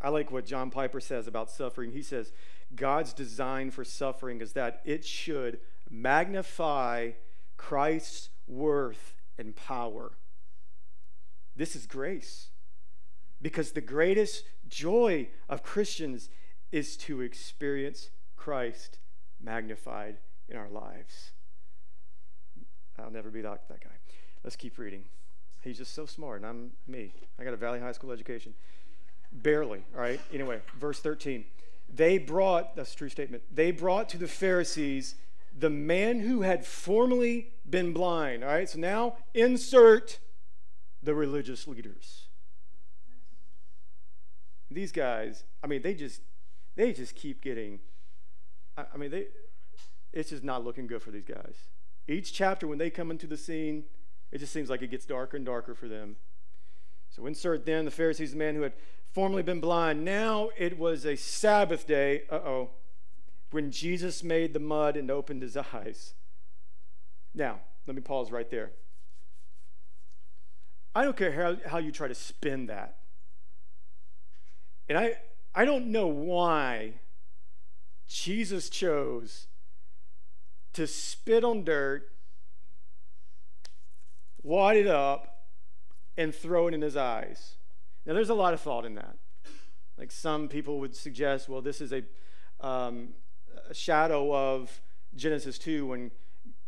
I 0.00 0.10
like 0.10 0.30
what 0.30 0.46
John 0.46 0.70
Piper 0.70 1.00
says 1.00 1.26
about 1.26 1.50
suffering. 1.50 1.90
He 1.90 2.02
says, 2.02 2.30
God's 2.74 3.12
design 3.12 3.70
for 3.70 3.84
suffering 3.84 4.40
is 4.40 4.52
that 4.52 4.80
it 4.84 5.04
should 5.04 5.58
magnify 5.90 7.12
Christ's 7.56 8.30
worth 8.46 9.14
and 9.38 9.54
power. 9.54 10.12
This 11.54 11.76
is 11.76 11.86
grace. 11.86 12.48
Because 13.40 13.72
the 13.72 13.80
greatest 13.80 14.44
joy 14.68 15.28
of 15.48 15.62
Christians 15.62 16.30
is 16.70 16.96
to 16.96 17.20
experience 17.20 18.10
Christ 18.36 18.98
magnified 19.40 20.16
in 20.48 20.56
our 20.56 20.68
lives. 20.68 21.32
I'll 22.98 23.10
never 23.10 23.30
be 23.30 23.42
that, 23.42 23.68
that 23.68 23.82
guy. 23.82 23.90
Let's 24.44 24.56
keep 24.56 24.78
reading. 24.78 25.04
He's 25.60 25.78
just 25.78 25.94
so 25.94 26.06
smart, 26.06 26.40
and 26.40 26.46
I'm 26.46 26.70
me. 26.86 27.14
I 27.38 27.44
got 27.44 27.52
a 27.52 27.56
Valley 27.56 27.80
High 27.80 27.92
School 27.92 28.12
education. 28.12 28.54
Barely, 29.32 29.84
all 29.94 30.00
right? 30.00 30.20
Anyway, 30.32 30.60
verse 30.78 31.00
13 31.00 31.44
they 31.92 32.18
brought, 32.18 32.74
that's 32.74 32.94
a 32.94 32.96
true 32.96 33.08
statement, 33.08 33.42
they 33.54 33.70
brought 33.70 34.08
to 34.10 34.18
the 34.18 34.28
Pharisees 34.28 35.16
the 35.56 35.70
man 35.70 36.20
who 36.20 36.42
had 36.42 36.64
formerly 36.64 37.52
been 37.68 37.92
blind. 37.92 38.42
All 38.42 38.50
right, 38.50 38.68
so 38.68 38.78
now 38.78 39.16
insert 39.34 40.18
the 41.02 41.14
religious 41.14 41.68
leaders. 41.68 42.26
These 44.70 44.92
guys, 44.92 45.44
I 45.62 45.66
mean, 45.66 45.82
they 45.82 45.94
just 45.94 46.22
they 46.74 46.92
just 46.94 47.14
keep 47.14 47.42
getting 47.42 47.80
I, 48.76 48.84
I 48.94 48.96
mean, 48.96 49.10
they 49.10 49.26
it's 50.12 50.30
just 50.30 50.44
not 50.44 50.64
looking 50.64 50.86
good 50.86 51.02
for 51.02 51.10
these 51.10 51.24
guys. 51.24 51.56
Each 52.08 52.32
chapter 52.32 52.66
when 52.66 52.78
they 52.78 52.90
come 52.90 53.10
into 53.10 53.26
the 53.26 53.36
scene, 53.36 53.84
it 54.30 54.38
just 54.38 54.52
seems 54.52 54.70
like 54.70 54.82
it 54.82 54.90
gets 54.90 55.04
darker 55.04 55.36
and 55.36 55.44
darker 55.44 55.74
for 55.74 55.88
them. 55.88 56.16
So 57.10 57.26
insert 57.26 57.66
then 57.66 57.84
the 57.84 57.90
Pharisees, 57.90 58.32
the 58.32 58.38
man 58.38 58.54
who 58.54 58.62
had 58.62 58.72
formerly 59.12 59.42
been 59.42 59.60
blind. 59.60 60.04
Now 60.04 60.50
it 60.56 60.78
was 60.78 61.04
a 61.04 61.16
Sabbath 61.16 61.86
day, 61.86 62.22
uh 62.30 62.36
oh, 62.36 62.70
when 63.50 63.70
Jesus 63.70 64.24
made 64.24 64.54
the 64.54 64.60
mud 64.60 64.96
and 64.96 65.10
opened 65.10 65.42
his 65.42 65.56
eyes. 65.56 66.14
Now, 67.34 67.60
let 67.86 67.94
me 67.94 68.02
pause 68.02 68.30
right 68.30 68.50
there. 68.50 68.72
I 70.94 71.04
don't 71.04 71.16
care 71.16 71.32
how, 71.32 71.56
how 71.66 71.78
you 71.78 71.90
try 71.90 72.08
to 72.08 72.14
spin 72.14 72.66
that. 72.66 72.98
And 74.88 74.98
I, 74.98 75.16
I 75.54 75.64
don't 75.64 75.86
know 75.86 76.06
why 76.06 76.94
Jesus 78.06 78.68
chose 78.68 79.46
to 80.74 80.86
spit 80.86 81.44
on 81.44 81.64
dirt, 81.64 82.10
wad 84.42 84.76
it 84.76 84.86
up, 84.86 85.46
and 86.16 86.34
throw 86.34 86.68
it 86.68 86.74
in 86.74 86.82
his 86.82 86.96
eyes. 86.96 87.54
Now, 88.06 88.14
there's 88.14 88.30
a 88.30 88.34
lot 88.34 88.54
of 88.54 88.60
thought 88.60 88.84
in 88.84 88.94
that. 88.96 89.16
Like 89.96 90.10
some 90.10 90.48
people 90.48 90.80
would 90.80 90.96
suggest, 90.96 91.48
well, 91.48 91.60
this 91.60 91.80
is 91.80 91.92
a, 91.92 92.02
um, 92.60 93.10
a 93.68 93.74
shadow 93.74 94.34
of 94.34 94.80
Genesis 95.14 95.58
2 95.58 95.86
when 95.86 96.10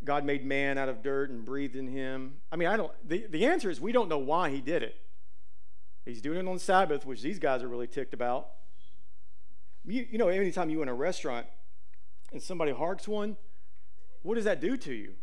God 0.04 0.24
made 0.24 0.44
man 0.44 0.78
out 0.78 0.88
of 0.88 1.02
dirt 1.02 1.30
and 1.30 1.44
breathed 1.44 1.76
in 1.76 1.88
him. 1.88 2.34
I 2.52 2.56
mean, 2.56 2.68
I 2.68 2.76
don't, 2.76 2.92
the, 3.06 3.26
the 3.28 3.46
answer 3.46 3.70
is 3.70 3.80
we 3.80 3.92
don't 3.92 4.08
know 4.08 4.18
why 4.18 4.50
he 4.50 4.60
did 4.60 4.82
it. 4.82 4.96
He's 6.04 6.20
doing 6.20 6.38
it 6.38 6.46
on 6.46 6.58
Sabbath, 6.58 7.06
which 7.06 7.22
these 7.22 7.38
guys 7.38 7.62
are 7.62 7.68
really 7.68 7.86
ticked 7.86 8.12
about. 8.12 8.50
You, 9.86 10.06
you 10.10 10.18
know, 10.18 10.28
anytime 10.28 10.68
you 10.68 10.82
in 10.82 10.88
a 10.88 10.94
restaurant 10.94 11.46
and 12.32 12.42
somebody 12.42 12.72
harks 12.72 13.08
one, 13.08 13.36
what 14.22 14.34
does 14.34 14.44
that 14.44 14.60
do 14.60 14.76
to 14.76 14.92
you? 14.92 15.14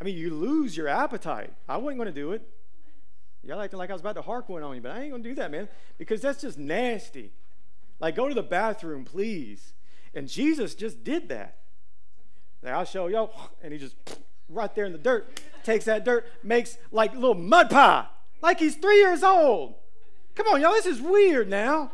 I 0.00 0.04
mean, 0.04 0.16
you 0.16 0.30
lose 0.30 0.76
your 0.76 0.88
appetite. 0.88 1.52
I 1.68 1.76
wasn't 1.76 1.98
going 1.98 2.12
to 2.12 2.20
do 2.20 2.32
it. 2.32 2.48
Y'all 3.46 3.60
acting 3.60 3.78
like 3.78 3.90
I 3.90 3.92
was 3.92 4.00
about 4.00 4.14
to 4.16 4.22
hark 4.22 4.48
one 4.48 4.62
on 4.62 4.74
you, 4.74 4.80
but 4.80 4.92
I 4.92 5.02
ain't 5.02 5.10
gonna 5.10 5.22
do 5.22 5.34
that, 5.34 5.50
man, 5.50 5.68
because 5.98 6.20
that's 6.20 6.40
just 6.40 6.58
nasty. 6.58 7.32
Like, 8.00 8.16
go 8.16 8.28
to 8.28 8.34
the 8.34 8.42
bathroom, 8.42 9.04
please. 9.04 9.74
And 10.14 10.28
Jesus 10.28 10.74
just 10.74 11.04
did 11.04 11.28
that. 11.28 11.58
Like, 12.62 12.72
I'll 12.72 12.84
show 12.84 13.08
y'all, 13.08 13.32
and 13.62 13.72
he 13.72 13.78
just 13.78 13.96
right 14.48 14.74
there 14.74 14.84
in 14.84 14.92
the 14.92 14.98
dirt 14.98 15.40
takes 15.62 15.86
that 15.86 16.04
dirt, 16.04 16.26
makes 16.42 16.76
like 16.90 17.14
little 17.14 17.34
mud 17.34 17.70
pie, 17.70 18.06
like 18.42 18.60
he's 18.60 18.76
three 18.76 18.98
years 18.98 19.22
old. 19.22 19.74
Come 20.34 20.46
on, 20.48 20.60
y'all, 20.60 20.72
this 20.72 20.86
is 20.86 21.00
weird 21.00 21.48
now. 21.48 21.92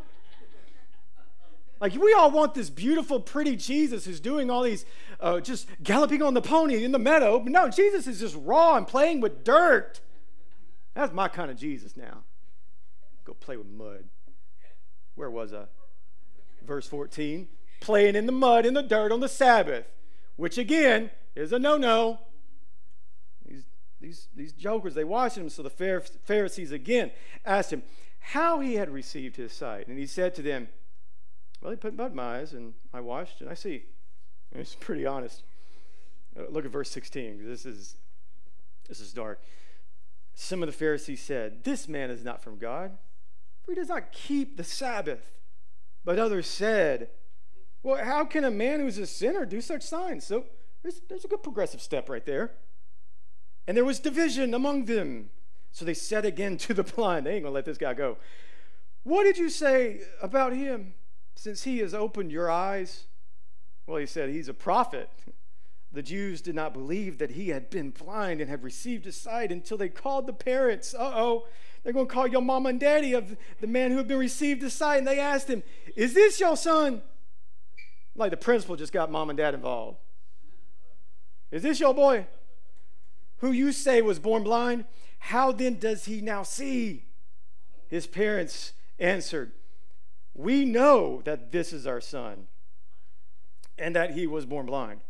Like, 1.80 1.94
we 1.94 2.12
all 2.12 2.30
want 2.30 2.54
this 2.54 2.68
beautiful, 2.68 3.20
pretty 3.20 3.56
Jesus 3.56 4.04
who's 4.04 4.20
doing 4.20 4.50
all 4.50 4.62
these, 4.62 4.84
uh, 5.18 5.40
just 5.40 5.66
galloping 5.82 6.22
on 6.22 6.34
the 6.34 6.42
pony 6.42 6.84
in 6.84 6.92
the 6.92 6.98
meadow. 6.98 7.38
But 7.38 7.52
no, 7.52 7.70
Jesus 7.70 8.06
is 8.06 8.20
just 8.20 8.36
raw 8.38 8.76
and 8.76 8.86
playing 8.86 9.20
with 9.20 9.44
dirt. 9.44 10.00
That's 10.94 11.12
my 11.12 11.28
kind 11.28 11.50
of 11.50 11.56
Jesus 11.56 11.96
now. 11.96 12.24
Go 13.24 13.34
play 13.34 13.56
with 13.56 13.68
mud. 13.68 14.04
Where 15.14 15.30
was 15.30 15.52
I? 15.52 15.64
Verse 16.66 16.86
14 16.86 17.48
playing 17.80 18.14
in 18.14 18.26
the 18.26 18.32
mud, 18.32 18.66
in 18.66 18.74
the 18.74 18.82
dirt 18.82 19.10
on 19.10 19.20
the 19.20 19.28
Sabbath, 19.28 19.86
which 20.36 20.58
again 20.58 21.10
is 21.34 21.52
a 21.52 21.58
no 21.58 21.76
no. 21.76 22.18
These, 23.46 23.64
these, 24.00 24.28
these 24.36 24.52
jokers, 24.52 24.94
they 24.94 25.04
watched 25.04 25.36
him. 25.36 25.48
So 25.48 25.62
the 25.62 25.70
Pharisees 26.24 26.70
again 26.70 27.10
asked 27.44 27.72
him 27.72 27.82
how 28.20 28.60
he 28.60 28.74
had 28.74 28.90
received 28.90 29.36
his 29.36 29.52
sight. 29.52 29.88
And 29.88 29.98
he 29.98 30.06
said 30.06 30.34
to 30.36 30.42
them, 30.42 30.68
Well, 31.60 31.70
he 31.70 31.76
put 31.76 31.96
mud 31.96 32.10
in 32.10 32.16
my 32.16 32.38
eyes, 32.38 32.52
and 32.52 32.74
I 32.92 33.00
washed, 33.00 33.40
and 33.40 33.50
I 33.50 33.54
see. 33.54 33.84
And 34.52 34.60
it's 34.60 34.74
pretty 34.74 35.06
honest. 35.06 35.42
Uh, 36.38 36.42
look 36.50 36.64
at 36.64 36.70
verse 36.70 36.90
16. 36.90 37.44
This 37.44 37.64
is, 37.64 37.96
this 38.88 39.00
is 39.00 39.12
dark. 39.12 39.40
Some 40.34 40.62
of 40.62 40.66
the 40.66 40.72
Pharisees 40.72 41.22
said, 41.22 41.64
This 41.64 41.88
man 41.88 42.10
is 42.10 42.24
not 42.24 42.42
from 42.42 42.58
God, 42.58 42.96
for 43.62 43.72
he 43.72 43.74
does 43.74 43.88
not 43.88 44.12
keep 44.12 44.56
the 44.56 44.64
Sabbath. 44.64 45.22
But 46.04 46.18
others 46.18 46.46
said, 46.46 47.08
Well, 47.82 48.04
how 48.04 48.24
can 48.24 48.44
a 48.44 48.50
man 48.50 48.80
who's 48.80 48.98
a 48.98 49.06
sinner 49.06 49.44
do 49.44 49.60
such 49.60 49.82
signs? 49.82 50.26
So 50.26 50.46
there's, 50.82 51.00
there's 51.08 51.24
a 51.24 51.28
good 51.28 51.42
progressive 51.42 51.82
step 51.82 52.08
right 52.08 52.24
there. 52.24 52.52
And 53.66 53.76
there 53.76 53.84
was 53.84 54.00
division 54.00 54.54
among 54.54 54.86
them. 54.86 55.30
So 55.72 55.84
they 55.84 55.94
said 55.94 56.24
again 56.24 56.56
to 56.58 56.74
the 56.74 56.82
blind, 56.82 57.26
They 57.26 57.34
ain't 57.34 57.44
gonna 57.44 57.54
let 57.54 57.64
this 57.64 57.78
guy 57.78 57.94
go. 57.94 58.16
What 59.02 59.24
did 59.24 59.38
you 59.38 59.48
say 59.48 60.02
about 60.20 60.52
him 60.52 60.94
since 61.34 61.62
he 61.64 61.78
has 61.78 61.94
opened 61.94 62.32
your 62.32 62.50
eyes? 62.50 63.04
Well, 63.86 63.98
he 63.98 64.06
said, 64.06 64.30
He's 64.30 64.48
a 64.48 64.54
prophet. 64.54 65.10
The 65.92 66.02
Jews 66.02 66.40
did 66.40 66.54
not 66.54 66.72
believe 66.72 67.18
that 67.18 67.32
he 67.32 67.48
had 67.48 67.68
been 67.68 67.90
blind 67.90 68.40
and 68.40 68.48
had 68.48 68.62
received 68.62 69.04
his 69.04 69.16
sight 69.16 69.50
until 69.50 69.76
they 69.76 69.88
called 69.88 70.26
the 70.26 70.32
parents. 70.32 70.94
Uh 70.94 71.12
oh, 71.14 71.46
they're 71.82 71.92
going 71.92 72.06
to 72.06 72.12
call 72.12 72.26
your 72.26 72.42
mom 72.42 72.66
and 72.66 72.78
daddy 72.78 73.12
of 73.12 73.36
the 73.60 73.66
man 73.66 73.90
who 73.90 73.96
had 73.96 74.06
been 74.06 74.18
received 74.18 74.62
his 74.62 74.72
sight. 74.72 74.98
And 74.98 75.06
they 75.06 75.18
asked 75.18 75.48
him, 75.48 75.62
Is 75.96 76.14
this 76.14 76.38
your 76.38 76.56
son? 76.56 77.02
Like 78.14 78.30
the 78.30 78.36
principal 78.36 78.76
just 78.76 78.92
got 78.92 79.10
mom 79.10 79.30
and 79.30 79.36
dad 79.36 79.54
involved. 79.54 79.98
Is 81.50 81.62
this 81.62 81.80
your 81.80 81.94
boy? 81.94 82.26
Who 83.38 83.50
you 83.50 83.72
say 83.72 84.02
was 84.02 84.18
born 84.18 84.44
blind? 84.44 84.84
How 85.18 85.50
then 85.50 85.78
does 85.78 86.04
he 86.04 86.20
now 86.20 86.42
see? 86.42 87.06
His 87.88 88.06
parents 88.06 88.72
answered, 88.98 89.52
We 90.34 90.64
know 90.64 91.22
that 91.24 91.50
this 91.50 91.72
is 91.72 91.86
our 91.86 92.00
son 92.00 92.46
and 93.76 93.96
that 93.96 94.12
he 94.12 94.26
was 94.26 94.46
born 94.46 94.66
blind. 94.66 95.00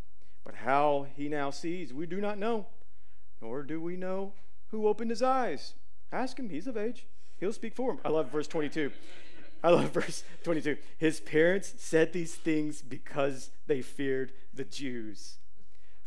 But 0.51 0.59
how 0.59 1.07
he 1.15 1.29
now 1.29 1.51
sees, 1.51 1.95
we 1.95 2.07
do 2.07 2.21
not 2.21 2.37
know, 2.37 2.67
nor 3.41 3.63
do 3.63 3.81
we 3.81 3.97
know 3.97 4.33
who 4.73 4.89
opened 4.89 5.11
his 5.11 5.23
eyes. 5.23 5.75
Ask 6.11 6.41
him, 6.41 6.49
he's 6.49 6.67
of 6.67 6.77
age. 6.77 7.07
He'll 7.39 7.53
speak 7.53 7.73
for 7.73 7.93
him. 7.93 8.01
I 8.05 8.09
love 8.09 8.33
verse 8.33 8.49
22. 8.49 8.91
I 9.63 9.71
love 9.71 9.91
verse 9.93 10.25
22. 10.43 10.77
His 10.99 11.21
parents 11.21 11.75
said 11.77 12.13
these 12.13 12.35
things 12.35 12.83
because 12.83 13.51
they 13.69 13.81
feared 13.81 14.33
the 14.53 14.65
Jews. 14.65 15.39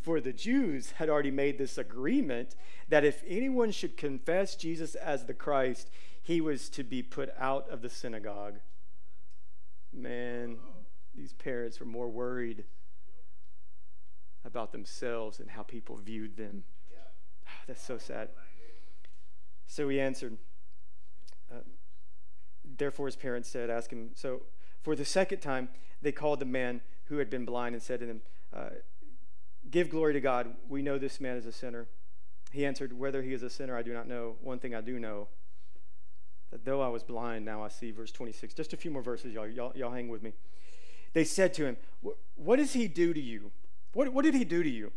For 0.01 0.19
the 0.19 0.33
Jews 0.33 0.91
had 0.97 1.07
already 1.07 1.31
made 1.31 1.57
this 1.57 1.77
agreement 1.77 2.53
that 2.89 3.05
if 3.05 3.23
anyone 3.25 3.71
should 3.71 3.95
confess 3.95 4.57
Jesus 4.57 4.95
as 4.95 5.23
the 5.23 5.33
Christ, 5.33 5.89
he 6.21 6.41
was 6.41 6.67
to 6.71 6.83
be 6.83 7.01
put 7.01 7.29
out 7.39 7.69
of 7.69 7.81
the 7.81 7.89
synagogue. 7.89 8.59
Man, 9.93 10.57
these 11.15 11.31
parents 11.31 11.79
were 11.79 11.85
more 11.85 12.09
worried 12.09 12.65
about 14.45 14.71
themselves 14.71 15.39
and 15.39 15.49
how 15.51 15.63
people 15.63 15.95
viewed 15.97 16.37
them. 16.37 16.63
That's 17.67 17.83
so 17.83 17.97
sad. 17.97 18.29
So 19.67 19.89
he 19.89 19.99
answered. 19.99 20.37
Uh, 21.51 21.59
Therefore, 22.77 23.05
his 23.05 23.15
parents 23.15 23.49
said, 23.49 23.69
Ask 23.69 23.91
him. 23.91 24.11
So, 24.15 24.43
for 24.81 24.95
the 24.95 25.05
second 25.05 25.39
time, 25.39 25.69
they 26.01 26.11
called 26.11 26.39
the 26.39 26.45
man 26.45 26.81
who 27.05 27.17
had 27.17 27.29
been 27.29 27.45
blind 27.45 27.75
and 27.75 27.81
said 27.81 27.99
to 27.99 28.05
him, 28.05 28.21
uh, 28.55 28.69
Give 29.69 29.89
glory 29.89 30.13
to 30.13 30.21
God. 30.21 30.53
We 30.67 30.81
know 30.81 30.97
this 30.97 31.19
man 31.19 31.37
is 31.37 31.45
a 31.45 31.51
sinner. 31.51 31.87
He 32.51 32.65
answered, 32.65 32.97
Whether 32.97 33.21
he 33.21 33.33
is 33.33 33.43
a 33.43 33.49
sinner, 33.49 33.77
I 33.77 33.81
do 33.81 33.93
not 33.93 34.07
know. 34.07 34.35
One 34.41 34.59
thing 34.59 34.75
I 34.75 34.81
do 34.81 34.99
know 34.99 35.27
that 36.51 36.65
though 36.65 36.81
I 36.81 36.87
was 36.87 37.03
blind, 37.03 37.45
now 37.45 37.63
I 37.63 37.69
see. 37.69 37.91
Verse 37.91 38.11
26. 38.11 38.53
Just 38.53 38.73
a 38.73 38.77
few 38.77 38.91
more 38.91 39.01
verses, 39.01 39.33
y'all. 39.33 39.47
Y'all, 39.47 39.73
y'all 39.75 39.91
hang 39.91 40.09
with 40.09 40.21
me. 40.21 40.33
They 41.13 41.23
said 41.23 41.53
to 41.55 41.65
him, 41.65 41.77
What 42.35 42.57
does 42.57 42.73
he 42.73 42.87
do 42.87 43.13
to 43.13 43.21
you? 43.21 43.51
What, 43.93 44.09
what 44.09 44.25
did 44.25 44.33
he 44.33 44.43
do 44.43 44.63
to 44.63 44.69
you? 44.69 44.91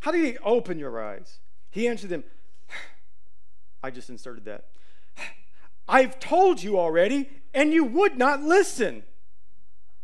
How 0.00 0.12
did 0.12 0.24
he 0.24 0.38
open 0.38 0.78
your 0.78 1.02
eyes? 1.02 1.38
He 1.70 1.86
answered 1.86 2.10
them, 2.10 2.24
I 3.82 3.90
just 3.90 4.08
inserted 4.08 4.44
that. 4.46 4.66
I've 5.88 6.18
told 6.18 6.62
you 6.62 6.78
already, 6.78 7.28
and 7.54 7.72
you 7.72 7.84
would 7.84 8.18
not 8.18 8.42
listen. 8.42 9.04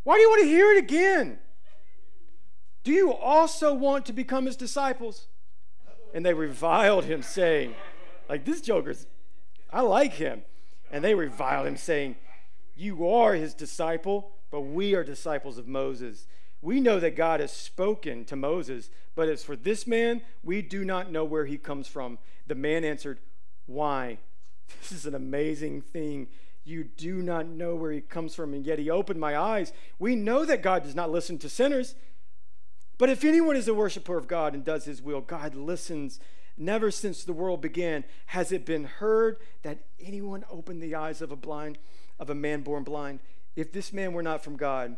Why 0.04 0.16
do 0.16 0.20
you 0.20 0.30
want 0.30 0.42
to 0.42 0.48
hear 0.48 0.72
it 0.72 0.78
again? 0.78 1.38
Do 2.84 2.92
you 2.92 3.12
also 3.12 3.74
want 3.74 4.06
to 4.06 4.12
become 4.12 4.46
his 4.46 4.56
disciples? 4.56 5.28
And 6.14 6.26
they 6.26 6.34
reviled 6.34 7.04
him, 7.04 7.22
saying, 7.22 7.74
like, 8.28 8.44
this 8.44 8.60
joker's, 8.60 9.06
I 9.72 9.80
like 9.80 10.14
him. 10.14 10.42
And 10.90 11.02
they 11.02 11.14
reviled 11.14 11.66
him, 11.66 11.76
saying, 11.76 12.16
You 12.76 13.08
are 13.08 13.34
his 13.34 13.54
disciple, 13.54 14.32
but 14.50 14.60
we 14.60 14.94
are 14.94 15.04
disciples 15.04 15.58
of 15.58 15.66
Moses. 15.66 16.26
We 16.62 16.80
know 16.80 17.00
that 17.00 17.16
God 17.16 17.40
has 17.40 17.52
spoken 17.52 18.24
to 18.26 18.36
Moses, 18.36 18.88
but 19.16 19.28
as 19.28 19.42
for 19.42 19.56
this 19.56 19.86
man, 19.86 20.22
we 20.44 20.62
do 20.62 20.84
not 20.84 21.10
know 21.10 21.24
where 21.24 21.44
he 21.44 21.58
comes 21.58 21.88
from. 21.88 22.18
The 22.46 22.54
man 22.54 22.84
answered, 22.84 23.18
Why? 23.66 24.18
This 24.80 24.92
is 24.92 25.04
an 25.04 25.14
amazing 25.14 25.82
thing. 25.82 26.28
You 26.64 26.84
do 26.84 27.20
not 27.20 27.46
know 27.46 27.74
where 27.74 27.92
he 27.92 28.00
comes 28.00 28.34
from, 28.34 28.54
and 28.54 28.64
yet 28.64 28.78
he 28.78 28.88
opened 28.88 29.20
my 29.20 29.36
eyes. 29.36 29.72
We 29.98 30.14
know 30.14 30.44
that 30.46 30.62
God 30.62 30.84
does 30.84 30.94
not 30.94 31.10
listen 31.10 31.36
to 31.40 31.48
sinners. 31.48 31.94
But 32.96 33.10
if 33.10 33.24
anyone 33.24 33.56
is 33.56 33.68
a 33.68 33.74
worshiper 33.74 34.16
of 34.16 34.28
God 34.28 34.54
and 34.54 34.64
does 34.64 34.84
his 34.84 35.02
will, 35.02 35.20
God 35.20 35.54
listens. 35.54 36.20
Never 36.56 36.90
since 36.90 37.24
the 37.24 37.32
world 37.32 37.60
began 37.60 38.04
has 38.26 38.52
it 38.52 38.64
been 38.64 38.84
heard 38.84 39.38
that 39.62 39.78
anyone 40.00 40.44
opened 40.50 40.82
the 40.82 40.94
eyes 40.94 41.20
of 41.20 41.32
a 41.32 41.36
blind 41.36 41.78
of 42.18 42.30
a 42.30 42.34
man 42.34 42.62
born 42.62 42.84
blind. 42.84 43.18
If 43.56 43.72
this 43.72 43.92
man 43.92 44.12
were 44.12 44.22
not 44.22 44.44
from 44.44 44.56
God, 44.56 44.96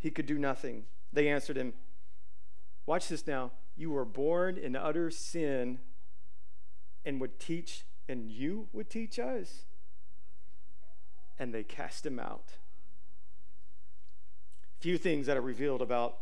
he 0.00 0.10
could 0.10 0.26
do 0.26 0.38
nothing. 0.38 0.84
They 1.12 1.28
answered 1.28 1.56
him, 1.56 1.74
Watch 2.86 3.08
this 3.08 3.26
now. 3.26 3.52
You 3.76 3.90
were 3.90 4.04
born 4.04 4.58
in 4.58 4.74
utter 4.74 5.10
sin 5.10 5.78
and 7.04 7.20
would 7.20 7.38
teach 7.38 7.84
and 8.08 8.28
you 8.28 8.68
would 8.72 8.90
teach 8.90 9.18
us. 9.18 9.66
And 11.38 11.54
they 11.54 11.62
cast 11.62 12.04
him 12.04 12.18
out. 12.18 12.54
Few 14.80 14.98
things 14.98 15.26
that 15.26 15.36
are 15.36 15.42
revealed 15.42 15.82
about 15.82 16.18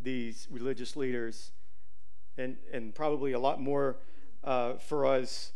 these 0.00 0.46
religious 0.50 0.96
leaders, 0.96 1.52
and, 2.36 2.56
and 2.72 2.94
probably 2.94 3.32
a 3.32 3.38
lot 3.38 3.60
more 3.60 3.96
uh, 4.44 4.74
for 4.74 5.06
us 5.06 5.52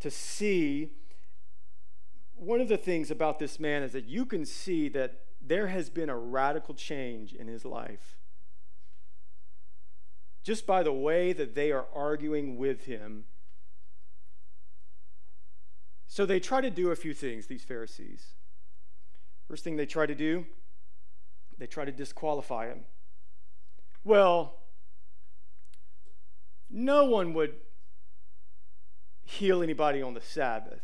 to 0.00 0.10
see. 0.10 0.90
One 2.34 2.60
of 2.60 2.68
the 2.68 2.76
things 2.76 3.10
about 3.10 3.38
this 3.38 3.58
man 3.58 3.82
is 3.82 3.92
that 3.92 4.04
you 4.04 4.26
can 4.26 4.44
see 4.44 4.88
that 4.90 5.25
there 5.46 5.68
has 5.68 5.90
been 5.90 6.08
a 6.08 6.18
radical 6.18 6.74
change 6.74 7.32
in 7.32 7.48
his 7.48 7.64
life. 7.64 8.18
Just 10.42 10.66
by 10.66 10.82
the 10.82 10.92
way 10.92 11.32
that 11.32 11.54
they 11.54 11.72
are 11.72 11.86
arguing 11.94 12.56
with 12.56 12.84
him 12.84 13.24
so 16.08 16.24
they 16.24 16.40
try 16.40 16.60
to 16.60 16.70
do 16.70 16.90
a 16.90 16.96
few 16.96 17.12
things, 17.12 17.46
these 17.46 17.64
Pharisees. 17.64 18.28
First 19.48 19.64
thing 19.64 19.76
they 19.76 19.86
try 19.86 20.06
to 20.06 20.14
do, 20.14 20.46
they 21.58 21.66
try 21.66 21.84
to 21.84 21.92
disqualify 21.92 22.68
him. 22.68 22.84
Well, 24.04 24.54
no 26.70 27.04
one 27.04 27.34
would 27.34 27.54
heal 29.24 29.62
anybody 29.62 30.00
on 30.00 30.14
the 30.14 30.20
Sabbath. 30.20 30.80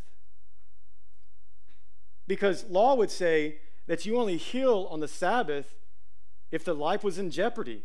Because 2.26 2.64
law 2.68 2.94
would 2.94 3.10
say 3.10 3.56
that 3.86 4.06
you 4.06 4.18
only 4.18 4.36
heal 4.36 4.88
on 4.90 5.00
the 5.00 5.08
Sabbath 5.08 5.74
if 6.50 6.64
the 6.64 6.74
life 6.74 7.02
was 7.02 7.18
in 7.18 7.30
jeopardy. 7.30 7.82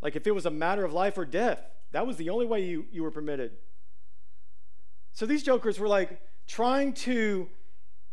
Like 0.00 0.16
if 0.16 0.26
it 0.26 0.34
was 0.34 0.46
a 0.46 0.50
matter 0.50 0.84
of 0.84 0.92
life 0.92 1.18
or 1.18 1.24
death. 1.24 1.60
That 1.92 2.06
was 2.06 2.16
the 2.16 2.30
only 2.30 2.46
way 2.46 2.64
you, 2.64 2.86
you 2.90 3.02
were 3.02 3.10
permitted. 3.10 3.52
So 5.12 5.26
these 5.26 5.42
jokers 5.42 5.78
were 5.78 5.88
like, 5.88 6.20
trying 6.46 6.92
to 6.92 7.48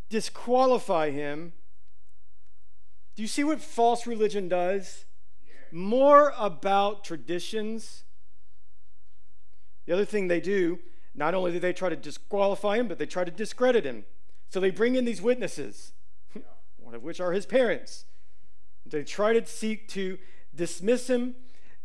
disqualify 0.09 1.11
him. 1.11 1.53
Do 3.15 3.21
you 3.21 3.27
see 3.27 3.43
what 3.43 3.61
false 3.61 4.05
religion 4.05 4.49
does? 4.49 5.05
More 5.71 6.33
about 6.37 7.03
traditions. 7.03 8.03
The 9.85 9.93
other 9.93 10.05
thing 10.05 10.27
they 10.27 10.41
do, 10.41 10.79
not 11.15 11.33
only 11.33 11.51
do 11.51 11.59
they 11.59 11.73
try 11.73 11.89
to 11.89 11.95
disqualify 11.95 12.77
him, 12.77 12.87
but 12.87 12.97
they 12.97 13.05
try 13.05 13.23
to 13.23 13.31
discredit 13.31 13.85
him. 13.85 14.05
So 14.49 14.59
they 14.59 14.71
bring 14.71 14.95
in 14.95 15.05
these 15.05 15.21
witnesses, 15.21 15.93
one 16.89 16.95
of 16.95 17.03
which 17.03 17.19
are 17.19 17.33
his 17.33 17.45
parents. 17.45 18.05
They 18.83 19.03
try 19.03 19.33
to 19.33 19.45
seek 19.45 19.87
to 19.89 20.17
dismiss 20.55 21.07
him 21.07 21.35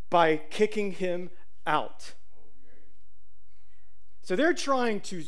by 0.09 0.37
kicking 0.37 0.93
him 0.93 1.29
out. 1.67 2.15
So 4.23 4.35
they're 4.35 4.55
trying 4.55 5.01
to 5.01 5.23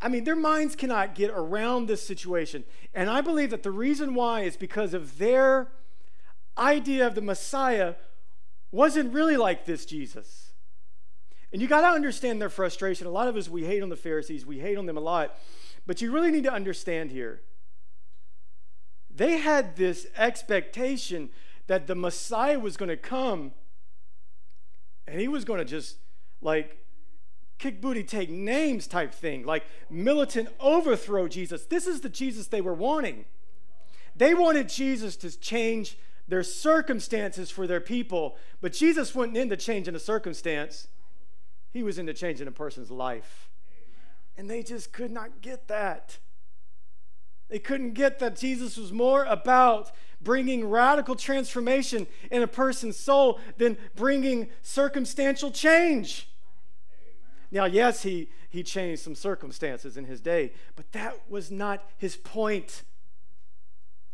I 0.00 0.08
mean, 0.08 0.22
their 0.22 0.36
minds 0.36 0.76
cannot 0.76 1.16
get 1.16 1.30
around 1.32 1.86
this 1.86 2.04
situation. 2.04 2.62
And 2.94 3.10
I 3.10 3.20
believe 3.20 3.50
that 3.50 3.64
the 3.64 3.70
reason 3.72 4.14
why 4.14 4.40
is 4.42 4.56
because 4.56 4.94
of 4.94 5.18
their 5.18 5.72
idea 6.56 7.06
of 7.06 7.16
the 7.16 7.20
Messiah 7.20 7.94
wasn't 8.70 9.12
really 9.12 9.36
like 9.36 9.64
this 9.64 9.84
Jesus. 9.84 10.52
And 11.52 11.60
you 11.60 11.68
got 11.68 11.82
to 11.82 11.88
understand 11.88 12.40
their 12.40 12.50
frustration. 12.50 13.06
A 13.08 13.10
lot 13.10 13.28
of 13.28 13.36
us, 13.36 13.48
we 13.48 13.64
hate 13.64 13.82
on 13.82 13.90
the 13.90 13.96
Pharisees, 13.96 14.46
we 14.46 14.60
hate 14.60 14.78
on 14.78 14.86
them 14.86 14.96
a 14.96 15.00
lot. 15.00 15.36
But 15.86 16.00
you 16.00 16.12
really 16.12 16.30
need 16.30 16.44
to 16.44 16.52
understand 16.52 17.10
here. 17.10 17.42
They 19.14 19.38
had 19.38 19.76
this 19.76 20.06
expectation 20.16 21.30
that 21.66 21.86
the 21.86 21.94
Messiah 21.94 22.58
was 22.58 22.76
going 22.76 22.88
to 22.88 22.96
come 22.96 23.52
and 25.06 25.20
he 25.20 25.28
was 25.28 25.44
going 25.44 25.58
to 25.58 25.64
just 25.64 25.96
like 26.40 26.78
kick 27.58 27.80
booty, 27.80 28.02
take 28.02 28.30
names 28.30 28.86
type 28.86 29.12
thing, 29.12 29.44
like 29.44 29.64
militant 29.88 30.48
overthrow 30.58 31.28
Jesus. 31.28 31.64
This 31.64 31.86
is 31.86 32.00
the 32.00 32.08
Jesus 32.08 32.48
they 32.48 32.60
were 32.60 32.74
wanting. 32.74 33.24
They 34.16 34.34
wanted 34.34 34.68
Jesus 34.68 35.16
to 35.16 35.38
change 35.38 35.96
their 36.28 36.42
circumstances 36.42 37.50
for 37.50 37.66
their 37.66 37.80
people, 37.80 38.36
but 38.60 38.72
Jesus 38.72 39.14
wasn't 39.14 39.36
into 39.36 39.56
changing 39.56 39.94
a 39.94 40.00
circumstance, 40.00 40.88
He 41.72 41.82
was 41.82 41.98
into 41.98 42.14
changing 42.14 42.48
a 42.48 42.52
person's 42.52 42.90
life. 42.90 43.48
And 44.36 44.48
they 44.48 44.62
just 44.62 44.92
could 44.92 45.10
not 45.10 45.40
get 45.40 45.68
that. 45.68 46.18
They 47.52 47.58
couldn't 47.58 47.92
get 47.92 48.18
that 48.20 48.34
Jesus 48.34 48.78
was 48.78 48.92
more 48.92 49.24
about 49.24 49.92
bringing 50.22 50.70
radical 50.70 51.14
transformation 51.14 52.06
in 52.30 52.42
a 52.42 52.46
person's 52.46 52.96
soul 52.96 53.40
than 53.58 53.76
bringing 53.94 54.48
circumstantial 54.62 55.50
change. 55.50 56.30
Now, 57.50 57.66
yes, 57.66 58.04
he, 58.04 58.30
he 58.48 58.62
changed 58.62 59.02
some 59.02 59.14
circumstances 59.14 59.98
in 59.98 60.06
his 60.06 60.22
day, 60.22 60.54
but 60.76 60.90
that 60.92 61.28
was 61.28 61.50
not 61.50 61.84
his 61.98 62.16
point. 62.16 62.84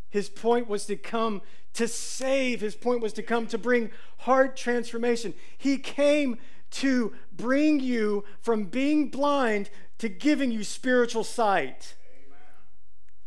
His 0.09 0.27
point 0.27 0.67
was 0.67 0.85
to 0.87 0.97
come 0.97 1.41
to 1.75 1.87
save, 1.87 2.59
his 2.59 2.75
point 2.75 2.99
was 2.99 3.13
to 3.13 3.23
come 3.23 3.47
to 3.47 3.57
bring 3.57 3.91
heart 4.17 4.57
transformation. 4.57 5.33
He 5.57 5.77
came 5.77 6.39
to 6.71 7.13
bring 7.31 7.79
you 7.79 8.25
from 8.41 8.65
being 8.65 9.07
blind 9.07 9.69
to 9.99 10.09
giving 10.09 10.51
you 10.51 10.65
spiritual 10.65 11.23
sight. 11.23 11.95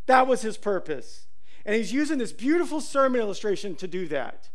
That 0.06 0.26
was 0.26 0.42
his 0.42 0.56
purpose. 0.56 1.26
And 1.64 1.76
he's 1.76 1.92
using 1.92 2.18
this 2.18 2.32
beautiful 2.32 2.80
sermon 2.80 3.20
illustration 3.20 3.76
to 3.76 3.86
do 3.86 4.08
that. 4.08 4.50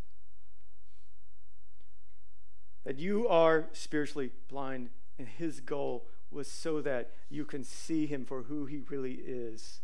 That 2.84 3.00
you 3.00 3.28
are 3.28 3.68
spiritually 3.74 4.32
blind, 4.50 4.90
and 5.18 5.28
his 5.28 5.60
goal 5.60 6.08
was 6.32 6.50
so 6.52 6.82
that 6.82 7.12
you 7.30 7.46
can 7.46 7.64
see 7.64 8.06
him 8.06 8.26
for 8.26 8.44
who 8.44 8.66
he 8.66 8.82
really 8.90 9.14
is. 9.14 9.80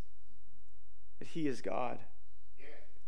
That 1.19 1.30
he 1.30 1.47
is 1.47 1.62
God. 1.62 1.99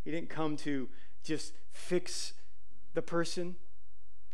He 0.04 0.10
didn't 0.10 0.30
come 0.30 0.56
to 0.58 0.88
just 1.24 1.52
fix 1.72 2.32
the 2.94 3.02
person. 3.02 3.56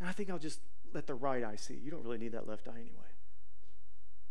I 0.04 0.12
think 0.12 0.30
I'll 0.30 0.38
just 0.38 0.60
let 0.92 1.06
the 1.06 1.14
right 1.14 1.42
eye 1.42 1.56
see. 1.56 1.74
You 1.74 1.90
don't 1.90 2.04
really 2.04 2.18
need 2.18 2.32
that 2.32 2.46
left 2.46 2.68
eye 2.68 2.72
anyway. 2.72 3.12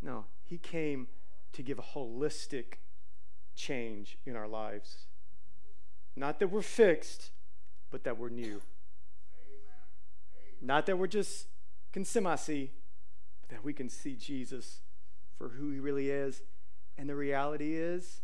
No, 0.01 0.25
he 0.43 0.58
came 0.58 1.08
to 1.54 1.63
give 1.63 1.80
a 1.80 1.82
holistic 1.82 2.75
change 3.56 4.18
in 4.26 4.36
our 4.36 4.48
lives. 4.48 5.06
Not 6.16 6.40
that 6.40 6.50
we're 6.50 6.62
fixed, 6.62 7.32
but 7.90 8.04
that 8.04 8.18
we're 8.18 8.30
new. 8.30 8.62
Not 10.62 10.86
that 10.86 10.98
we're 10.98 11.08
just 11.08 11.48
see, 11.92 12.72
but 13.42 13.50
that 13.50 13.64
we 13.64 13.74
can 13.74 13.90
see 13.90 14.16
Jesus 14.16 14.82
for 15.38 15.50
who 15.50 15.72
he 15.72 15.80
really 15.80 16.10
is. 16.10 16.42
And 16.98 17.10
the 17.10 17.16
reality 17.16 17.76
is, 17.76 18.22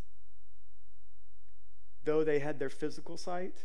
though 2.04 2.22
they 2.22 2.38
had 2.38 2.58
their 2.58 2.70
physical 2.70 3.16
sight, 3.16 3.64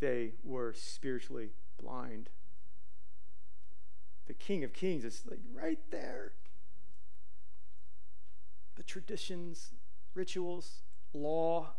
they 0.00 0.34
were 0.44 0.72
spiritually 0.74 1.50
blind. 1.82 2.30
The 4.26 4.34
King 4.34 4.64
of 4.64 4.72
Kings 4.72 5.04
is 5.04 5.22
like 5.28 5.40
right 5.52 5.80
there. 5.90 6.32
The 8.76 8.82
traditions, 8.82 9.70
rituals, 10.14 10.82
law, 11.12 11.70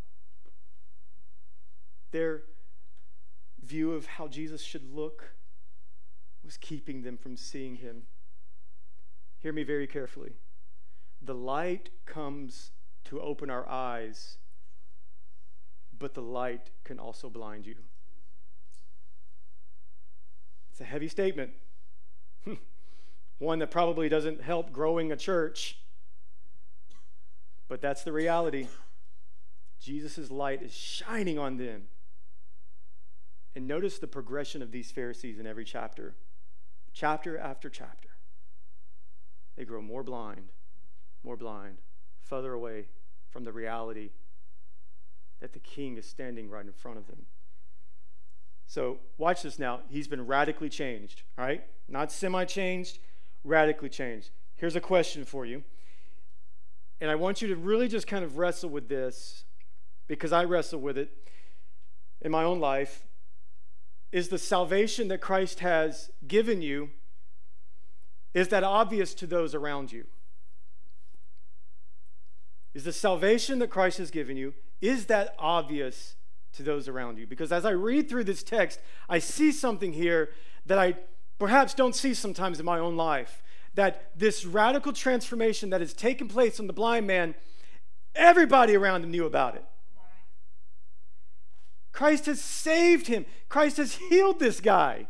their 2.11 2.43
view 3.61 3.93
of 3.93 4.05
how 4.05 4.27
Jesus 4.27 4.61
should 4.61 4.93
look 4.93 5.35
was 6.43 6.57
keeping 6.57 7.01
them 7.01 7.17
from 7.17 7.35
seeing 7.35 7.75
him. 7.75 8.03
Hear 9.39 9.51
me 9.51 9.63
very 9.63 9.87
carefully. 9.87 10.33
The 11.21 11.33
light 11.33 11.89
comes 12.05 12.71
to 13.05 13.19
open 13.19 13.49
our 13.49 13.67
eyes, 13.67 14.37
but 15.97 16.13
the 16.13 16.21
light 16.21 16.69
can 16.83 16.99
also 16.99 17.29
blind 17.29 17.65
you. 17.65 17.75
It's 20.71 20.81
a 20.81 20.85
heavy 20.85 21.07
statement. 21.07 21.51
One 23.39 23.59
that 23.59 23.71
probably 23.71 24.09
doesn't 24.09 24.41
help 24.41 24.71
growing 24.71 25.11
a 25.11 25.15
church. 25.15 25.79
But 27.67 27.81
that's 27.81 28.03
the 28.03 28.11
reality. 28.11 28.67
Jesus' 29.79 30.31
light 30.31 30.61
is 30.61 30.73
shining 30.73 31.39
on 31.39 31.57
them. 31.57 31.83
And 33.55 33.67
notice 33.67 33.99
the 33.99 34.07
progression 34.07 34.61
of 34.61 34.71
these 34.71 34.91
Pharisees 34.91 35.39
in 35.39 35.47
every 35.47 35.63
chapter, 35.63 36.15
chapter 36.93 37.37
after 37.37 37.69
chapter. 37.69 38.09
They 39.55 39.63
grow 39.63 39.81
more 39.81 40.03
blind, 40.03 40.49
more 41.23 41.37
blind, 41.37 41.77
further 42.19 42.53
away 42.53 42.87
from 43.29 43.45
the 43.45 43.53
reality 43.53 44.09
that 45.39 45.53
the 45.53 45.59
king 45.59 45.97
is 45.97 46.05
standing 46.05 46.49
right 46.49 46.65
in 46.65 46.73
front 46.73 46.97
of 46.97 47.07
them. 47.07 47.25
So, 48.67 48.97
watch 49.17 49.43
this 49.43 49.59
now. 49.59 49.81
He's 49.89 50.07
been 50.07 50.25
radically 50.25 50.69
changed, 50.69 51.21
right? 51.37 51.63
Not 51.87 52.11
semi 52.11 52.45
changed, 52.45 52.99
radically 53.43 53.89
changed. 53.89 54.31
Here's 54.55 54.75
a 54.75 54.81
question 54.81 55.23
for 55.23 55.45
you. 55.45 55.63
And 57.01 57.11
I 57.11 57.15
want 57.15 57.41
you 57.41 57.47
to 57.49 57.55
really 57.55 57.87
just 57.87 58.07
kind 58.07 58.23
of 58.23 58.37
wrestle 58.37 58.69
with 58.69 58.87
this 58.87 59.43
because 60.07 60.31
I 60.31 60.43
wrestle 60.43 60.79
with 60.79 60.97
it 60.97 61.09
in 62.21 62.31
my 62.31 62.43
own 62.43 62.59
life. 62.59 63.05
Is 64.11 64.29
the 64.29 64.37
salvation 64.37 65.07
that 65.09 65.19
Christ 65.19 65.59
has 65.59 66.11
given 66.27 66.61
you 66.61 66.89
is 68.33 68.49
that 68.49 68.63
obvious 68.63 69.13
to 69.15 69.27
those 69.27 69.55
around 69.55 69.93
you? 69.93 70.05
Is 72.73 72.83
the 72.83 72.91
salvation 72.91 73.59
that 73.59 73.69
Christ 73.69 73.97
has 73.97 74.11
given 74.11 74.35
you 74.35 74.53
is 74.81 75.05
that 75.05 75.35
obvious 75.39 76.15
to 76.55 76.63
those 76.63 76.87
around 76.87 77.17
you. 77.17 77.27
Because 77.27 77.51
as 77.51 77.65
I 77.65 77.71
read 77.71 78.09
through 78.09 78.25
this 78.25 78.43
text, 78.43 78.79
I 79.09 79.19
see 79.19 79.51
something 79.51 79.93
here 79.93 80.29
that 80.65 80.77
I 80.77 80.95
perhaps 81.37 81.73
don't 81.73 81.95
see 81.95 82.13
sometimes 82.13 82.59
in 82.59 82.65
my 82.65 82.79
own 82.79 82.95
life. 82.95 83.43
That 83.75 84.11
this 84.17 84.45
radical 84.45 84.93
transformation 84.93 85.69
that 85.69 85.81
has 85.81 85.93
taken 85.93 86.27
place 86.27 86.59
on 86.59 86.67
the 86.67 86.73
blind 86.73 87.07
man, 87.07 87.35
everybody 88.15 88.75
around 88.75 89.03
him 89.03 89.11
knew 89.11 89.25
about 89.25 89.55
it. 89.55 89.65
Christ 91.91 92.25
has 92.25 92.41
saved 92.41 93.07
him, 93.07 93.25
Christ 93.47 93.77
has 93.77 93.95
healed 93.95 94.39
this 94.39 94.59
guy. 94.59 95.07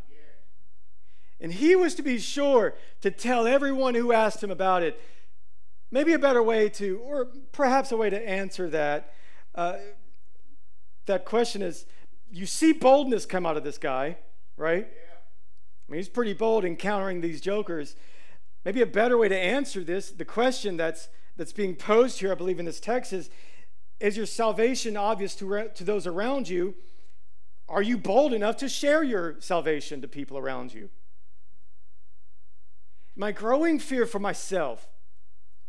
And 1.39 1.51
he 1.51 1.75
was 1.75 1.95
to 1.95 2.01
be 2.01 2.17
sure 2.17 2.75
to 3.01 3.12
tell 3.12 3.45
everyone 3.45 3.93
who 3.93 4.13
asked 4.13 4.43
him 4.43 4.51
about 4.51 4.84
it. 4.84 4.99
Maybe 5.91 6.13
a 6.13 6.19
better 6.19 6.41
way 6.41 6.69
to, 6.69 6.99
or 6.99 7.25
perhaps 7.51 7.91
a 7.91 7.97
way 7.97 8.10
to 8.10 8.30
answer 8.30 8.69
that. 8.69 9.13
Uh, 9.54 9.75
that 11.06 11.25
question 11.25 11.62
is 11.62 11.86
you 12.32 12.45
see 12.45 12.73
boldness 12.73 13.25
come 13.25 13.45
out 13.45 13.58
of 13.58 13.63
this 13.63 13.78
guy, 13.78 14.17
right? 14.58 14.88
I 14.88 15.91
mean, 15.91 15.99
he's 15.99 16.10
pretty 16.10 16.34
bold 16.34 16.65
encountering 16.65 17.21
these 17.21 17.41
jokers. 17.41 17.95
Maybe 18.65 18.82
a 18.82 18.88
better 18.88 19.17
way 19.17 19.30
to 19.30 19.38
answer 19.38 19.84
this, 19.84 20.10
the 20.10 20.25
question 20.25 20.75
that's 20.75 21.08
that's 21.38 21.51
being 21.51 21.75
posed 21.75 22.19
here, 22.19 22.32
I 22.32 22.36
believe, 22.36 22.60
in 22.60 22.65
this 22.65 22.80
text 22.80 23.13
is 23.13 23.30
Is 23.99 24.17
your 24.17 24.25
salvation 24.25 24.97
obvious 24.97 25.36
to, 25.36 25.69
to 25.73 25.84
those 25.84 26.08
around 26.08 26.49
you? 26.49 26.75
Are 27.67 27.82
you 27.82 27.97
bold 27.97 28.34
enough 28.34 28.58
to 28.58 28.69
share 28.69 29.04
your 29.04 29.36
salvation 29.39 30.01
to 30.01 30.08
people 30.08 30.38
around 30.38 30.73
you? 30.73 30.89
My 33.15 33.32
growing 33.32 33.80
fear 33.80 34.06
for 34.06 34.19
myself, 34.19 34.88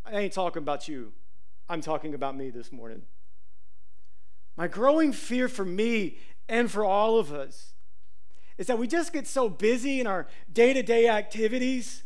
I 0.04 0.18
ain't 0.18 0.32
talking 0.32 0.62
about 0.62 0.88
you, 0.88 1.12
I'm 1.68 1.80
talking 1.80 2.14
about 2.14 2.36
me 2.36 2.50
this 2.50 2.72
morning. 2.72 3.02
My 4.56 4.68
growing 4.68 5.12
fear 5.12 5.48
for 5.48 5.64
me 5.64 6.18
and 6.48 6.70
for 6.70 6.84
all 6.84 7.18
of 7.18 7.32
us 7.32 7.74
is 8.56 8.66
that 8.68 8.78
we 8.78 8.86
just 8.86 9.12
get 9.12 9.26
so 9.26 9.48
busy 9.48 10.00
in 10.00 10.06
our 10.06 10.26
day 10.52 10.72
to 10.72 10.82
day 10.82 11.08
activities 11.08 12.02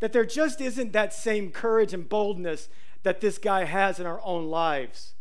that 0.00 0.12
there 0.12 0.24
just 0.24 0.60
isn't 0.60 0.92
that 0.92 1.12
same 1.12 1.50
courage 1.50 1.92
and 1.92 2.08
boldness 2.08 2.68
that 3.02 3.20
this 3.20 3.38
guy 3.38 3.64
has 3.64 3.98
in 3.98 4.06
our 4.06 4.20
own 4.24 4.46
lives. 4.46 5.14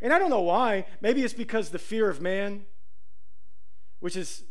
And 0.00 0.12
I 0.12 0.18
don't 0.18 0.30
know 0.30 0.42
why. 0.42 0.86
Maybe 1.00 1.22
it's 1.22 1.34
because 1.34 1.70
the 1.70 1.78
fear 1.78 2.08
of 2.08 2.20
man, 2.20 2.66
which 4.00 4.16
is, 4.16 4.44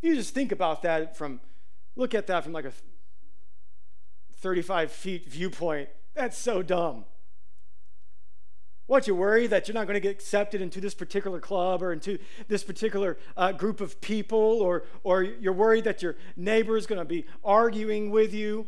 you 0.00 0.14
just 0.14 0.34
think 0.34 0.52
about 0.52 0.82
that 0.82 1.16
from, 1.16 1.40
look 1.96 2.14
at 2.14 2.26
that 2.28 2.44
from 2.44 2.52
like 2.52 2.64
a 2.64 2.72
35 4.36 4.92
feet 4.92 5.28
viewpoint. 5.28 5.88
That's 6.14 6.38
so 6.38 6.62
dumb. 6.62 7.04
What, 8.86 9.06
you 9.06 9.14
worry 9.14 9.46
that 9.46 9.68
you're 9.68 9.74
not 9.74 9.86
going 9.86 9.94
to 9.94 10.00
get 10.00 10.10
accepted 10.10 10.60
into 10.60 10.80
this 10.80 10.94
particular 10.94 11.40
club 11.40 11.82
or 11.82 11.92
into 11.92 12.18
this 12.48 12.64
particular 12.64 13.16
uh, 13.36 13.52
group 13.52 13.80
of 13.80 14.00
people, 14.00 14.60
or, 14.60 14.84
or 15.04 15.22
you're 15.22 15.52
worried 15.52 15.84
that 15.84 16.02
your 16.02 16.16
neighbor 16.36 16.76
is 16.76 16.86
going 16.86 16.98
to 16.98 17.04
be 17.04 17.24
arguing 17.44 18.10
with 18.10 18.34
you? 18.34 18.66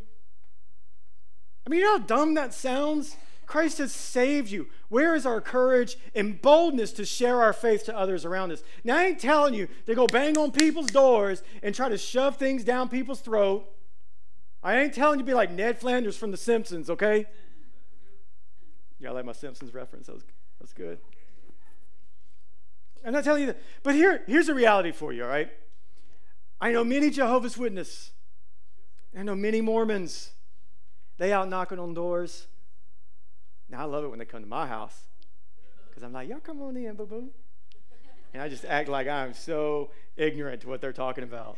I 1.67 1.71
mean, 1.71 1.81
you 1.81 1.87
know 1.87 1.99
how 1.99 2.05
dumb 2.05 2.35
that 2.35 2.55
sounds? 2.55 3.17
Christ 3.47 3.79
has 3.79 3.93
saved 3.93 4.51
you. 4.51 4.69
Where 4.89 5.15
is 5.15 5.27
our 5.27 5.41
courage 5.41 5.97
and 6.15 6.41
boldness 6.41 6.93
to 6.93 7.05
share 7.05 7.43
our 7.43 7.53
faith 7.53 7.85
to 7.85 7.97
others 7.97 8.25
around 8.25 8.53
us? 8.53 8.63
Now, 8.85 8.97
I 8.97 9.05
ain't 9.07 9.21
telling 9.21 9.55
you 9.55 9.69
to 9.87 9.95
go 9.95 10.07
bang 10.07 10.39
on 10.39 10.51
people's 10.51 10.87
doors 10.87 11.43
and 11.63 11.75
try 11.75 11.89
to 11.89 11.99
shove 11.99 12.37
things 12.37 12.65
down 12.65 12.89
people's 12.89 13.21
throat. 13.21 13.71
I 14.63 14.81
ain't 14.81 14.95
telling 14.95 15.19
you 15.19 15.25
to 15.25 15.31
be 15.31 15.35
like 15.35 15.51
Ned 15.51 15.79
Flanders 15.79 16.17
from 16.17 16.31
The 16.31 16.37
Simpsons, 16.39 16.89
okay? 16.89 17.27
I 19.07 19.11
like 19.11 19.25
my 19.25 19.33
Simpsons 19.33 19.75
reference. 19.75 20.07
That 20.07 20.15
was, 20.15 20.25
that's 20.61 20.73
good. 20.73 20.99
I'm 23.05 23.13
not 23.13 23.25
telling 23.25 23.43
you 23.43 23.47
that. 23.49 23.61
But 23.83 23.95
here, 23.95 24.23
here's 24.27 24.49
a 24.49 24.55
reality 24.55 24.93
for 24.93 25.13
you, 25.13 25.25
all 25.25 25.29
right? 25.29 25.51
I 26.61 26.73
know 26.73 26.85
many 26.85 27.11
Jehovah's 27.11 27.59
Witnesses. 27.59 28.13
I 29.17 29.23
know 29.23 29.35
many 29.35 29.61
Mormons. 29.61 30.31
They 31.19 31.33
out 31.33 31.49
knocking 31.49 31.79
on 31.79 31.95
doors. 31.95 32.47
Now, 33.69 33.83
I 33.83 33.85
love 33.85 34.05
it 34.05 34.09
when 34.09 34.19
they 34.19 34.25
come 34.25 34.43
to 34.43 34.49
my 34.49 34.67
house 34.67 35.03
because 35.89 36.03
I'm 36.03 36.13
like, 36.13 36.29
y'all 36.29 36.41
come 36.41 36.63
on 36.63 36.77
in, 36.77 36.95
boo 36.95 37.07
boo. 37.07 37.29
And 38.33 38.43
I 38.43 38.49
just 38.49 38.65
act 38.65 38.89
like 38.89 39.07
I'm 39.07 39.33
so 39.33 39.91
ignorant 40.17 40.63
to 40.63 40.69
what 40.69 40.81
they're 40.81 40.93
talking 40.93 41.23
about. 41.23 41.57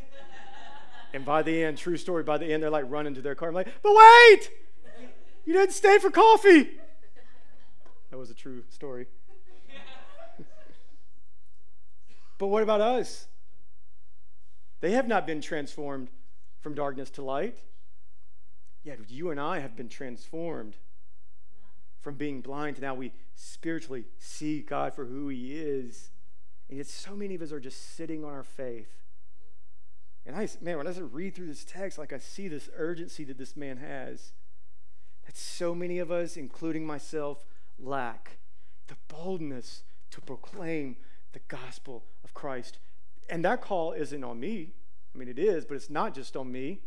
And 1.13 1.25
by 1.25 1.41
the 1.41 1.63
end, 1.63 1.77
true 1.77 1.97
story, 1.97 2.23
by 2.23 2.37
the 2.37 2.45
end, 2.45 2.61
they're 2.61 2.69
like 2.69 2.85
running 2.87 3.15
to 3.15 3.21
their 3.21 3.33
car. 3.33 3.49
I'm 3.49 3.55
like, 3.55 3.69
but 3.81 3.93
wait! 3.95 4.51
You 5.45 5.53
didn't 5.53 5.71
stay 5.71 5.97
for 5.97 6.11
coffee. 6.11 6.69
That 8.09 8.17
was 8.17 8.29
a 8.29 8.33
true 8.33 8.63
story. 8.69 9.07
but 12.37 12.47
what 12.47 12.63
about 12.63 12.81
us? 12.81 13.27
They 14.79 14.91
have 14.91 15.07
not 15.07 15.25
been 15.27 15.41
transformed 15.41 16.09
from 16.59 16.75
darkness 16.75 17.09
to 17.11 17.23
light. 17.23 17.57
Yet 18.83 18.99
you 19.09 19.31
and 19.31 19.39
I 19.39 19.59
have 19.59 19.75
been 19.75 19.89
transformed 19.89 20.77
from 21.99 22.15
being 22.15 22.41
blind 22.41 22.77
to 22.77 22.81
now 22.81 22.93
we 22.93 23.11
spiritually 23.35 24.05
see 24.17 24.61
God 24.61 24.93
for 24.93 25.05
who 25.05 25.27
He 25.27 25.59
is. 25.59 26.11
And 26.69 26.77
yet, 26.77 26.87
so 26.87 27.15
many 27.15 27.35
of 27.35 27.41
us 27.41 27.51
are 27.51 27.59
just 27.59 27.95
sitting 27.95 28.23
on 28.23 28.31
our 28.31 28.43
faith. 28.43 28.89
And 30.25 30.35
I, 30.35 30.47
man, 30.61 30.77
when 30.77 30.87
I 30.87 30.91
read 30.99 31.35
through 31.35 31.47
this 31.47 31.63
text, 31.63 31.97
like 31.97 32.11
I 32.11 32.17
see 32.17 32.47
this 32.47 32.69
urgency 32.75 33.23
that 33.25 33.37
this 33.37 33.55
man 33.55 33.77
has, 33.77 34.33
that 35.25 35.37
so 35.37 35.73
many 35.73 35.99
of 35.99 36.11
us, 36.11 36.35
including 36.35 36.85
myself, 36.85 37.45
lack 37.79 38.37
the 38.87 38.95
boldness 39.07 39.83
to 40.11 40.21
proclaim 40.21 40.97
the 41.33 41.39
gospel 41.47 42.05
of 42.23 42.33
Christ. 42.33 42.79
And 43.29 43.43
that 43.45 43.61
call 43.61 43.91
isn't 43.91 44.23
on 44.23 44.39
me. 44.39 44.73
I 45.13 45.17
mean, 45.17 45.27
it 45.27 45.39
is, 45.39 45.65
but 45.65 45.75
it's 45.75 45.89
not 45.89 46.15
just 46.15 46.35
on 46.35 46.51
me. 46.51 46.81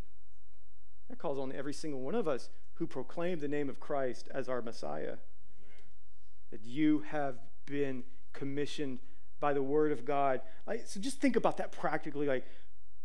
That 1.09 1.19
calls 1.19 1.39
on 1.39 1.53
every 1.53 1.75
single 1.75 2.01
one 2.01 2.15
of 2.15 2.29
us 2.29 2.49
who 2.75 2.87
proclaim 2.87 3.41
the 3.41 3.49
name 3.49 3.69
of 3.69 3.81
Christ 3.81 4.29
as 4.33 4.49
our 4.49 4.63
Messiah. 4.63 5.17
That 6.51 6.65
you 6.65 7.01
have 7.09 7.37
been 7.67 8.05
commissioned 8.33 9.01
by 9.41 9.53
the 9.53 9.63
word 9.63 9.93
of 9.93 10.05
God. 10.05 10.41
Like, 10.67 10.85
so 10.87 11.01
just 11.01 11.21
think 11.21 11.37
about 11.37 11.57
that 11.59 11.73
practically. 11.73 12.27
Like, 12.27 12.47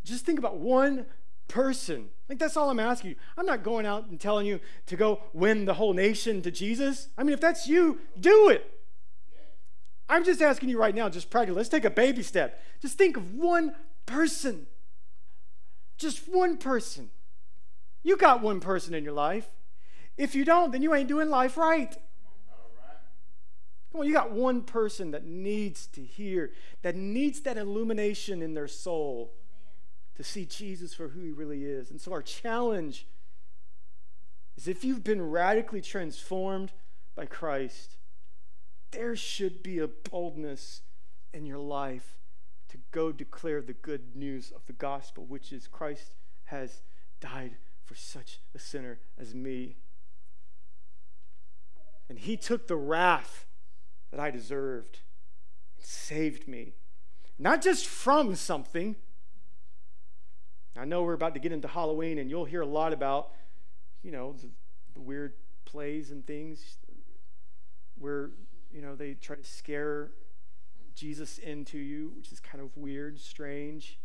just 0.03 0.25
think 0.25 0.39
about 0.39 0.57
one 0.57 1.05
person. 1.47 2.09
Like, 2.27 2.39
that's 2.39 2.57
all 2.57 2.69
I'm 2.69 2.79
asking 2.79 3.11
you. 3.11 3.15
I'm 3.37 3.45
not 3.45 3.63
going 3.63 3.85
out 3.85 4.07
and 4.07 4.19
telling 4.19 4.47
you 4.47 4.59
to 4.87 4.95
go 4.95 5.21
win 5.33 5.65
the 5.65 5.75
whole 5.75 5.93
nation 5.93 6.41
to 6.41 6.51
Jesus. 6.51 7.09
I 7.17 7.23
mean, 7.23 7.33
if 7.33 7.41
that's 7.41 7.67
you, 7.67 7.99
do 8.19 8.49
it. 8.49 8.71
I'm 10.07 10.23
just 10.23 10.41
asking 10.41 10.69
you 10.69 10.79
right 10.79 10.93
now, 10.93 11.09
just 11.09 11.29
practically, 11.29 11.57
let's 11.57 11.69
take 11.69 11.85
a 11.85 11.89
baby 11.89 12.23
step. 12.23 12.61
Just 12.81 12.97
think 12.97 13.17
of 13.17 13.33
one 13.33 13.75
person. 14.05 14.67
Just 15.97 16.27
one 16.27 16.57
person. 16.57 17.09
You 18.03 18.17
got 18.17 18.41
one 18.41 18.59
person 18.59 18.93
in 18.93 19.03
your 19.03 19.13
life. 19.13 19.49
If 20.17 20.35
you 20.35 20.45
don't, 20.45 20.71
then 20.71 20.81
you 20.81 20.93
ain't 20.93 21.07
doing 21.07 21.29
life 21.29 21.57
right. 21.57 21.95
Come 23.91 24.01
on, 24.01 24.07
you 24.07 24.13
got 24.13 24.31
one 24.31 24.61
person 24.61 25.11
that 25.11 25.25
needs 25.25 25.87
to 25.87 26.03
hear, 26.03 26.51
that 26.81 26.95
needs 26.95 27.41
that 27.41 27.57
illumination 27.57 28.41
in 28.41 28.53
their 28.53 28.67
soul 28.67 29.33
to 30.15 30.23
see 30.23 30.45
Jesus 30.45 30.93
for 30.93 31.09
who 31.09 31.21
he 31.21 31.31
really 31.31 31.65
is. 31.65 31.91
And 31.91 31.99
so, 31.99 32.11
our 32.11 32.21
challenge 32.21 33.05
is 34.57 34.67
if 34.67 34.83
you've 34.83 35.03
been 35.03 35.29
radically 35.29 35.81
transformed 35.81 36.71
by 37.15 37.25
Christ, 37.25 37.97
there 38.91 39.15
should 39.15 39.61
be 39.61 39.79
a 39.79 39.87
boldness 39.87 40.81
in 41.33 41.45
your 41.45 41.59
life 41.59 42.17
to 42.69 42.77
go 42.91 43.11
declare 43.11 43.61
the 43.61 43.73
good 43.73 44.15
news 44.15 44.51
of 44.55 44.65
the 44.67 44.73
gospel, 44.73 45.25
which 45.25 45.51
is 45.51 45.67
Christ 45.67 46.15
has 46.45 46.81
died 47.19 47.57
for 47.83 47.95
such 47.95 48.39
a 48.53 48.59
sinner 48.59 48.99
as 49.17 49.35
me. 49.35 49.77
And 52.09 52.19
he 52.19 52.37
took 52.37 52.67
the 52.67 52.75
wrath 52.75 53.45
that 54.11 54.19
I 54.19 54.31
deserved 54.31 54.99
and 55.77 55.85
saved 55.85 56.47
me. 56.47 56.73
Not 57.37 57.61
just 57.61 57.85
from 57.85 58.35
something. 58.35 58.95
I 60.77 60.85
know 60.85 61.03
we're 61.03 61.13
about 61.13 61.33
to 61.35 61.39
get 61.39 61.51
into 61.51 61.67
Halloween, 61.67 62.17
and 62.17 62.29
you'll 62.29 62.45
hear 62.45 62.61
a 62.61 62.65
lot 62.67 62.93
about, 62.93 63.31
you 64.03 64.11
know, 64.11 64.33
the, 64.33 64.49
the 64.93 65.01
weird 65.01 65.33
plays 65.65 66.11
and 66.11 66.25
things 66.25 66.77
where, 67.97 68.31
you 68.73 68.81
know, 68.81 68.95
they 68.95 69.13
try 69.13 69.35
to 69.35 69.43
scare 69.43 70.11
Jesus 70.93 71.37
into 71.37 71.77
you, 71.77 72.11
which 72.15 72.31
is 72.31 72.39
kind 72.39 72.63
of 72.63 72.75
weird, 72.75 73.19
strange. 73.19 73.99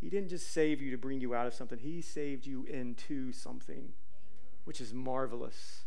He 0.00 0.08
didn't 0.10 0.28
just 0.28 0.52
save 0.52 0.80
you 0.80 0.90
to 0.90 0.98
bring 0.98 1.20
you 1.20 1.34
out 1.34 1.46
of 1.46 1.54
something, 1.54 1.78
He 1.78 2.00
saved 2.02 2.46
you 2.46 2.64
into 2.66 3.32
something, 3.32 3.92
which 4.64 4.80
is 4.80 4.92
marvelous. 4.92 5.84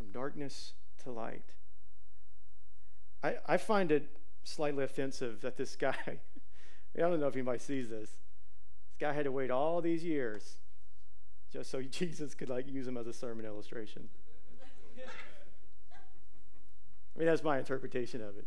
from 0.00 0.10
darkness 0.12 0.72
to 1.04 1.10
light. 1.10 1.44
I, 3.22 3.34
I 3.46 3.56
find 3.58 3.92
it 3.92 4.08
slightly 4.44 4.84
offensive 4.84 5.40
that 5.42 5.56
this 5.56 5.76
guy, 5.76 5.94
I 6.06 6.18
don't 6.98 7.20
know 7.20 7.28
if 7.28 7.34
anybody 7.34 7.58
sees 7.58 7.88
this, 7.88 8.10
this 8.10 8.98
guy 8.98 9.12
had 9.12 9.24
to 9.24 9.32
wait 9.32 9.50
all 9.50 9.80
these 9.80 10.04
years 10.04 10.56
just 11.52 11.70
so 11.70 11.82
Jesus 11.90 12.34
could 12.34 12.48
like 12.48 12.66
use 12.68 12.86
him 12.86 12.96
as 12.96 13.06
a 13.06 13.12
sermon 13.12 13.44
illustration. 13.44 14.08
I 17.14 17.18
mean, 17.18 17.26
that's 17.26 17.42
my 17.42 17.58
interpretation 17.58 18.22
of 18.22 18.38
it. 18.38 18.46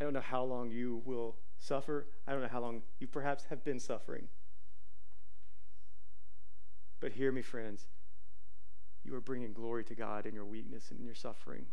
I 0.00 0.04
don't 0.04 0.14
know 0.14 0.20
how 0.20 0.44
long 0.44 0.70
you 0.70 1.02
will 1.04 1.36
suffer. 1.58 2.06
I 2.26 2.32
don't 2.32 2.40
know 2.40 2.48
how 2.48 2.60
long 2.60 2.82
you 3.00 3.06
perhaps 3.06 3.44
have 3.50 3.64
been 3.64 3.78
suffering. 3.78 4.28
But 7.00 7.12
hear 7.12 7.32
me, 7.32 7.42
friends 7.42 7.86
you 9.04 9.14
are 9.14 9.20
bringing 9.20 9.52
glory 9.52 9.84
to 9.84 9.94
God 9.94 10.26
in 10.26 10.34
your 10.34 10.44
weakness 10.44 10.90
and 10.90 11.00
in 11.00 11.06
your 11.06 11.14
suffering. 11.14 11.66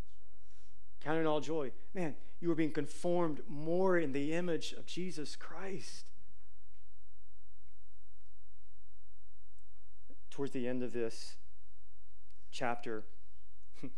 Count 1.02 1.20
it 1.20 1.26
all 1.26 1.40
joy. 1.40 1.72
Man, 1.94 2.16
you 2.40 2.52
are 2.52 2.56
being 2.56 2.72
conformed 2.72 3.42
more 3.48 3.98
in 3.98 4.12
the 4.14 4.34
image 4.34 4.74
of 4.74 4.86
Jesus 4.86 5.36
Christ. 5.36 6.06
Towards 10.30 10.52
the 10.52 10.68
end 10.68 10.84
of 10.84 10.94
this 10.94 11.38
chapter, 12.52 13.06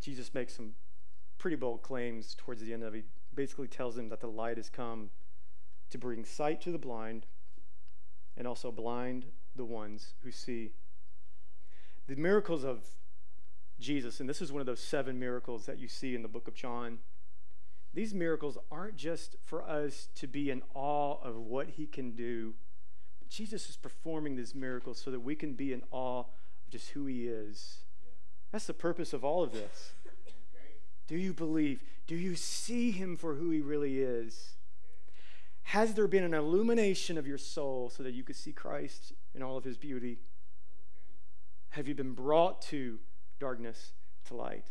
Jesus 0.00 0.32
makes 0.32 0.56
some 0.56 0.74
pretty 1.36 1.56
bold 1.56 1.82
claims 1.82 2.34
towards 2.34 2.62
the 2.62 2.72
end 2.72 2.82
of 2.82 2.94
it. 2.94 2.98
He 2.98 3.04
basically 3.34 3.68
tells 3.68 3.98
him 3.98 4.08
that 4.08 4.20
the 4.20 4.26
light 4.26 4.56
has 4.56 4.70
come 4.70 5.10
to 5.90 5.98
bring 5.98 6.24
sight 6.24 6.60
to 6.62 6.72
the 6.72 6.78
blind 6.78 7.26
and 8.36 8.46
also 8.46 8.70
blind 8.70 9.26
the 9.56 9.64
ones 9.64 10.14
who 10.22 10.30
see. 10.30 10.72
The 12.08 12.16
miracles 12.16 12.64
of 12.64 12.84
Jesus, 13.78 14.18
and 14.18 14.28
this 14.28 14.40
is 14.40 14.50
one 14.50 14.60
of 14.60 14.66
those 14.66 14.80
seven 14.80 15.18
miracles 15.18 15.66
that 15.66 15.78
you 15.78 15.88
see 15.88 16.14
in 16.14 16.22
the 16.22 16.28
book 16.28 16.48
of 16.48 16.54
John. 16.54 16.98
These 17.92 18.14
miracles 18.14 18.56
aren't 18.72 18.96
just 18.96 19.36
for 19.44 19.62
us 19.62 20.08
to 20.14 20.26
be 20.26 20.50
in 20.50 20.62
awe 20.74 21.18
of 21.22 21.36
what 21.36 21.68
he 21.68 21.86
can 21.86 22.12
do, 22.12 22.54
but 23.18 23.28
Jesus 23.28 23.68
is 23.68 23.76
performing 23.76 24.36
these 24.36 24.54
miracles 24.54 24.98
so 24.98 25.10
that 25.10 25.20
we 25.20 25.34
can 25.34 25.52
be 25.52 25.72
in 25.72 25.82
awe 25.90 26.20
of 26.20 26.26
just 26.70 26.90
who 26.90 27.04
he 27.04 27.28
is. 27.28 27.80
That's 28.52 28.66
the 28.66 28.74
purpose 28.74 29.12
of 29.12 29.22
all 29.22 29.42
of 29.42 29.52
this. 29.52 29.92
Do 31.06 31.16
you 31.16 31.34
believe? 31.34 31.82
Do 32.06 32.16
you 32.16 32.36
see 32.36 32.90
him 32.90 33.16
for 33.16 33.34
who 33.34 33.50
he 33.50 33.60
really 33.60 34.00
is? 34.00 34.54
Has 35.62 35.92
there 35.92 36.08
been 36.08 36.24
an 36.24 36.32
illumination 36.32 37.18
of 37.18 37.26
your 37.26 37.36
soul 37.36 37.90
so 37.90 38.02
that 38.02 38.14
you 38.14 38.24
could 38.24 38.36
see 38.36 38.52
Christ 38.52 39.12
in 39.34 39.42
all 39.42 39.58
of 39.58 39.64
his 39.64 39.76
beauty? 39.76 40.18
Have 41.70 41.86
you 41.86 41.94
been 41.94 42.12
brought 42.12 42.62
to 42.62 42.98
darkness 43.38 43.92
to 44.26 44.34
light? 44.34 44.66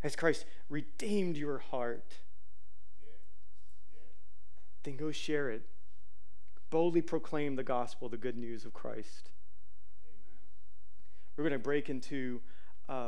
Has 0.00 0.16
Christ 0.16 0.44
redeemed 0.68 1.36
your 1.36 1.58
heart? 1.58 2.14
Then 4.82 4.96
go 4.96 5.12
share 5.12 5.50
it. 5.50 5.66
Boldly 6.70 7.02
proclaim 7.02 7.54
the 7.56 7.62
gospel, 7.62 8.08
the 8.08 8.16
good 8.16 8.36
news 8.36 8.64
of 8.64 8.72
Christ. 8.72 9.30
We're 11.36 11.44
going 11.44 11.52
to 11.52 11.58
break 11.58 11.88
into 11.88 12.40